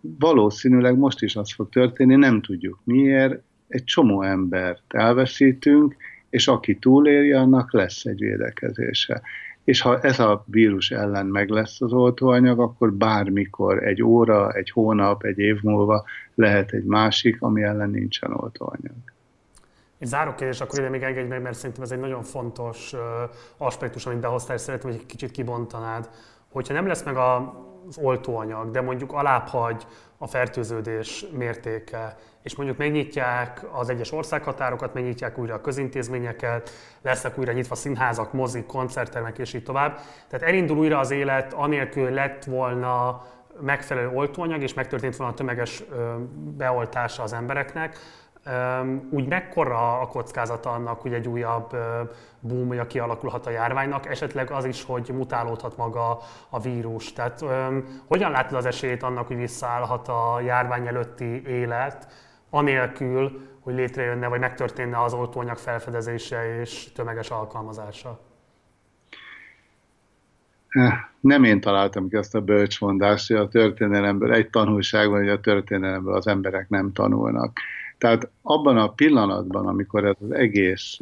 Valószínűleg 0.00 0.96
most 0.96 1.22
is 1.22 1.36
az 1.36 1.52
fog 1.52 1.68
történni, 1.68 2.14
nem 2.14 2.40
tudjuk 2.40 2.78
miért, 2.84 3.42
egy 3.68 3.84
csomó 3.84 4.22
embert 4.22 4.82
elveszítünk, 4.88 5.96
és 6.36 6.48
aki 6.48 6.78
túléli, 6.78 7.32
annak 7.32 7.72
lesz 7.72 8.04
egy 8.04 8.18
védekezése. 8.18 9.22
És 9.64 9.80
ha 9.80 10.00
ez 10.00 10.18
a 10.18 10.44
vírus 10.46 10.90
ellen 10.90 11.26
meg 11.26 11.48
lesz 11.48 11.80
az 11.80 11.92
oltóanyag, 11.92 12.60
akkor 12.60 12.92
bármikor, 12.92 13.86
egy 13.86 14.02
óra, 14.02 14.52
egy 14.52 14.70
hónap, 14.70 15.24
egy 15.24 15.38
év 15.38 15.62
múlva 15.62 16.04
lehet 16.34 16.70
egy 16.70 16.84
másik, 16.84 17.42
ami 17.42 17.62
ellen 17.62 17.90
nincsen 17.90 18.32
oltóanyag. 18.32 18.94
Egy 19.98 20.08
záró 20.08 20.34
kérdés, 20.34 20.60
akkor 20.60 20.78
ide 20.78 20.88
még 20.88 21.02
engedj 21.02 21.28
meg, 21.28 21.42
mert 21.42 21.56
szerintem 21.56 21.84
ez 21.84 21.90
egy 21.90 22.00
nagyon 22.00 22.22
fontos 22.22 22.94
aspektus, 23.56 24.06
amit 24.06 24.20
behoztál, 24.20 24.56
és 24.56 24.62
szeretném, 24.62 24.92
hogy 24.92 25.00
egy 25.00 25.06
kicsit 25.06 25.30
kibontanád. 25.30 26.08
Hogyha 26.52 26.74
nem 26.74 26.86
lesz 26.86 27.02
meg 27.02 27.16
a 27.16 27.64
az 27.88 27.98
oltóanyag, 27.98 28.70
de 28.70 28.80
mondjuk 28.80 29.12
alábbhagy 29.12 29.86
a 30.18 30.26
fertőződés 30.26 31.26
mértéke, 31.32 32.16
és 32.42 32.56
mondjuk 32.56 32.78
megnyitják 32.78 33.66
az 33.72 33.88
egyes 33.88 34.12
országhatárokat, 34.12 34.94
megnyitják 34.94 35.38
újra 35.38 35.54
a 35.54 35.60
közintézményeket, 35.60 36.70
lesznek 37.02 37.38
újra 37.38 37.52
nyitva 37.52 37.74
színházak, 37.74 38.32
mozik, 38.32 38.66
koncerttermek 38.66 39.38
és 39.38 39.54
így 39.54 39.62
tovább. 39.62 39.98
Tehát 40.28 40.46
elindul 40.46 40.78
újra 40.78 40.98
az 40.98 41.10
élet, 41.10 41.52
anélkül 41.52 42.10
lett 42.10 42.44
volna 42.44 43.24
megfelelő 43.60 44.08
oltóanyag, 44.08 44.62
és 44.62 44.74
megtörtént 44.74 45.16
volna 45.16 45.32
a 45.32 45.36
tömeges 45.36 45.82
beoltása 46.56 47.22
az 47.22 47.32
embereknek, 47.32 47.98
úgy 49.10 49.28
mekkora 49.28 50.00
a 50.00 50.06
kockázata 50.06 50.70
annak, 50.70 51.00
hogy 51.00 51.12
egy 51.12 51.28
újabb 51.28 51.76
boomja 52.40 52.86
kialakulhat 52.86 53.46
a 53.46 53.50
járványnak, 53.50 54.06
esetleg 54.06 54.50
az 54.50 54.64
is, 54.64 54.84
hogy 54.84 55.10
mutálódhat 55.12 55.76
maga 55.76 56.18
a 56.48 56.60
vírus. 56.60 57.12
Tehát 57.12 57.44
hogyan 58.06 58.30
látod 58.30 58.56
az 58.56 58.66
esélyt 58.66 59.02
annak, 59.02 59.26
hogy 59.26 59.36
visszaállhat 59.36 60.08
a 60.08 60.40
járvány 60.44 60.86
előtti 60.86 61.46
élet, 61.46 62.08
anélkül, 62.50 63.40
hogy 63.60 63.74
létrejönne, 63.74 64.26
vagy 64.26 64.40
megtörténne 64.40 65.02
az 65.02 65.12
oltóanyag 65.12 65.56
felfedezése 65.56 66.60
és 66.60 66.92
tömeges 66.92 67.30
alkalmazása? 67.30 68.20
Nem 71.20 71.44
én 71.44 71.60
találtam 71.60 72.08
ki 72.08 72.16
azt 72.16 72.34
a 72.34 72.40
bölcsmondást, 72.40 73.28
hogy 73.28 73.36
a 73.36 73.48
történelemből 73.48 74.32
egy 74.32 74.50
tanulság 74.50 75.08
van, 75.08 75.18
hogy 75.18 75.28
a 75.28 75.40
történelemből 75.40 76.14
az 76.14 76.26
emberek 76.26 76.68
nem 76.68 76.92
tanulnak 76.92 77.58
Tehát 77.98 78.30
abban 78.42 78.76
a 78.76 78.88
pillanatban, 78.88 79.66
amikor 79.66 80.04
ez 80.04 80.14
az 80.20 80.32
egész, 80.32 80.98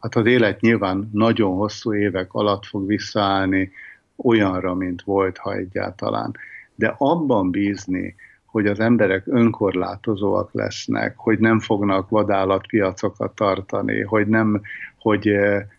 hát 0.00 0.14
az 0.14 0.26
élet 0.26 0.60
nyilván 0.60 1.10
nagyon 1.12 1.56
hosszú 1.56 1.94
évek 1.94 2.32
alatt 2.34 2.64
fog 2.64 2.86
visszaállni 2.86 3.72
olyanra, 4.16 4.74
mint 4.74 5.02
volt, 5.02 5.38
ha 5.38 5.54
egyáltalán. 5.54 6.36
De 6.74 6.94
abban 6.98 7.50
bízni, 7.50 8.14
hogy 8.44 8.66
az 8.66 8.80
emberek 8.80 9.26
önkorlátozóak 9.26 10.52
lesznek, 10.52 11.16
hogy 11.16 11.38
nem 11.38 11.60
fognak 11.60 12.08
vadállatpiacokat 12.08 13.34
tartani, 13.34 14.00
hogy 14.00 14.26
nem, 14.26 14.60
hogy 14.98 15.30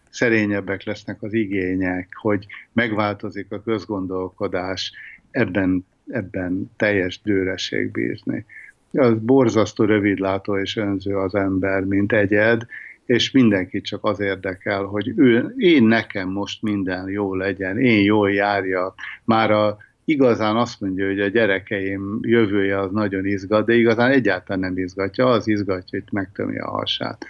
szerényebbek 0.10 0.84
lesznek 0.84 1.23
az 1.23 1.34
igények, 1.34 2.10
hogy 2.21 2.45
megváltozik 2.73 3.52
a 3.52 3.62
közgondolkodás, 3.62 4.91
ebben, 5.32 5.86
ebben 6.08 6.71
teljes 6.76 7.21
dőreség 7.21 7.91
bízni. 7.91 8.45
Az 8.91 9.13
borzasztó 9.19 9.84
rövidlátó 9.84 10.58
és 10.58 10.76
önző 10.76 11.17
az 11.17 11.36
ember, 11.36 11.84
mint 11.84 12.12
egyed, 12.13 12.65
és 13.06 13.32
mindenki 13.32 13.82
csak 13.82 14.04
az 14.04 14.19
érdekel, 14.19 14.84
hogy 14.84 15.13
ő, 15.15 15.54
én 15.58 15.84
nekem 15.84 16.30
most 16.30 16.62
minden 16.62 17.10
jó 17.10 17.36
legyen, 17.36 17.80
én 17.80 18.04
jól 18.04 18.32
járjak. 18.32 18.95
Már 19.23 19.52
a, 19.52 19.78
igazán 20.06 20.56
azt 20.56 20.82
mondja, 20.82 21.08
hogy 21.08 21.19
a 21.19 21.28
gyerekeim 21.28 22.19
jövője 22.21 22.80
az 22.80 22.91
nagyon 22.91 23.26
izgat, 23.26 23.65
de 23.65 23.73
igazán 23.73 24.12
egyáltalán 24.12 24.60
nem 24.60 24.78
izgatja, 24.78 25.26
az 25.26 25.47
izgatja, 25.47 26.00
hogy 26.00 26.12
megtömi 26.12 26.58
a 26.58 26.69
hasát. 26.69 27.26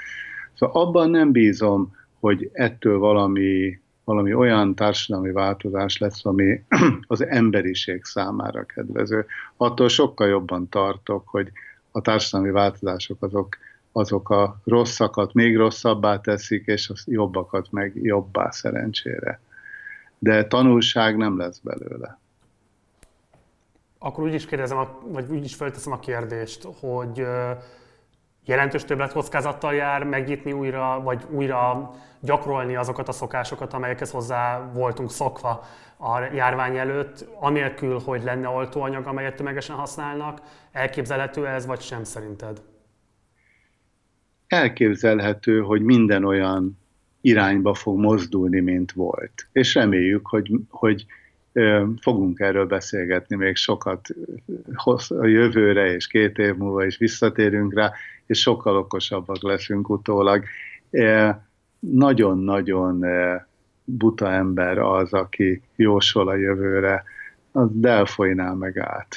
Szóval 0.54 0.82
abban 0.82 1.10
nem 1.10 1.32
bízom, 1.32 1.96
hogy 2.20 2.50
ettől 2.54 2.98
valami, 2.98 3.80
valami 4.08 4.34
olyan 4.34 4.76
társadalmi 4.76 5.32
változás 5.32 5.98
lesz, 5.98 6.26
ami 6.26 6.64
az 7.08 7.26
emberiség 7.26 8.04
számára 8.04 8.66
kedvező. 8.66 9.26
Attól 9.58 9.90
sokkal 9.90 10.28
jobban 10.28 10.70
tartok, 10.70 11.28
hogy 11.28 11.52
a 11.92 12.02
társadalmi 12.02 12.52
változások 12.52 13.24
azok, 13.24 13.58
azok 13.92 14.30
a 14.30 14.62
rosszakat 14.64 15.34
még 15.34 15.58
rosszabbá 15.58 16.20
teszik, 16.20 16.66
és 16.66 16.90
a 16.90 16.94
jobbakat 17.06 17.72
meg 17.72 17.92
jobbá 17.96 18.50
szerencsére. 18.50 19.40
De 20.20 20.46
tanulság 20.46 21.18
nem 21.18 21.38
lesz 21.38 21.60
belőle. 21.60 22.20
Akkor 23.98 24.24
úgy 24.24 24.34
is 24.34 24.46
kérdezem, 24.46 24.88
vagy 25.08 25.26
úgy 25.30 25.44
is 25.44 25.56
felteszem 25.56 25.92
a 25.92 26.00
kérdést, 26.00 26.68
hogy 26.80 27.26
jelentős 28.48 28.84
többletkockázattal 28.86 29.74
jár 29.74 30.04
megnyitni 30.04 30.52
újra, 30.52 31.02
vagy 31.04 31.24
újra 31.30 31.92
gyakorolni 32.20 32.76
azokat 32.76 33.08
a 33.08 33.12
szokásokat, 33.12 33.74
amelyekhez 33.74 34.12
hozzá 34.12 34.72
voltunk 34.74 35.12
szokva 35.12 35.64
a 35.98 36.20
járvány 36.34 36.78
előtt, 36.78 37.28
anélkül, 37.40 38.00
hogy 38.00 38.24
lenne 38.24 38.48
oltóanyag, 38.48 39.08
amelyet 39.08 39.36
tömegesen 39.36 39.76
használnak. 39.76 40.42
Elképzelhető 40.72 41.48
ez, 41.48 41.66
vagy 41.66 41.82
sem 41.82 42.04
szerinted? 42.04 42.62
Elképzelhető, 44.48 45.62
hogy 45.62 45.82
minden 45.82 46.24
olyan 46.24 46.80
irányba 47.22 47.74
fog 47.74 48.00
mozdulni, 48.00 48.60
mint 48.60 48.92
volt. 48.92 49.48
És 49.52 49.74
reméljük, 49.74 50.28
hogy, 50.28 50.52
hogy 50.70 51.06
fogunk 52.02 52.40
erről 52.40 52.66
beszélgetni 52.66 53.36
még 53.36 53.56
sokat 53.56 54.08
a 55.10 55.26
jövőre, 55.26 55.94
és 55.94 56.08
két 56.08 56.38
év 56.38 56.56
múlva 56.56 56.86
is 56.86 56.98
visszatérünk 56.98 57.74
rá, 57.74 57.92
és 58.26 58.40
sokkal 58.40 58.78
okosabbak 58.78 59.42
leszünk 59.42 59.90
utólag. 59.90 60.44
Nagyon-nagyon 61.80 63.06
buta 63.84 64.32
ember 64.32 64.78
az, 64.78 65.14
aki 65.14 65.62
jósol 65.76 66.28
a 66.28 66.36
jövőre, 66.36 67.04
az 67.52 67.68
Delfoinál 67.72 68.56
meg 68.56 68.78
át. 68.78 69.16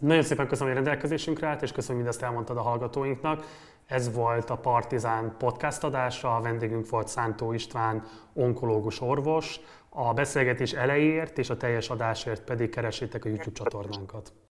Nagyon 0.00 0.22
szépen 0.22 0.48
köszönöm, 0.48 0.74
hogy 0.74 0.82
rendelkezésünkre 0.82 1.46
állt, 1.46 1.62
és 1.62 1.72
köszönöm, 1.72 1.96
hogy 1.96 2.04
mindezt 2.04 2.22
elmondtad 2.22 2.56
a 2.56 2.62
hallgatóinknak. 2.62 3.44
Ez 3.86 4.14
volt 4.14 4.50
a 4.50 4.56
Partizán 4.56 5.34
podcast 5.38 5.84
adása, 5.84 6.36
a 6.36 6.40
vendégünk 6.40 6.88
volt 6.88 7.08
Szántó 7.08 7.52
István, 7.52 8.02
onkológus 8.32 9.00
orvos. 9.00 9.60
A 9.92 10.12
beszélgetés 10.12 10.72
elejéért 10.72 11.38
és 11.38 11.50
a 11.50 11.56
teljes 11.56 11.90
adásért 11.90 12.44
pedig 12.44 12.70
keresétek 12.70 13.24
a 13.24 13.28
YouTube 13.28 13.56
csatornánkat. 13.56 14.32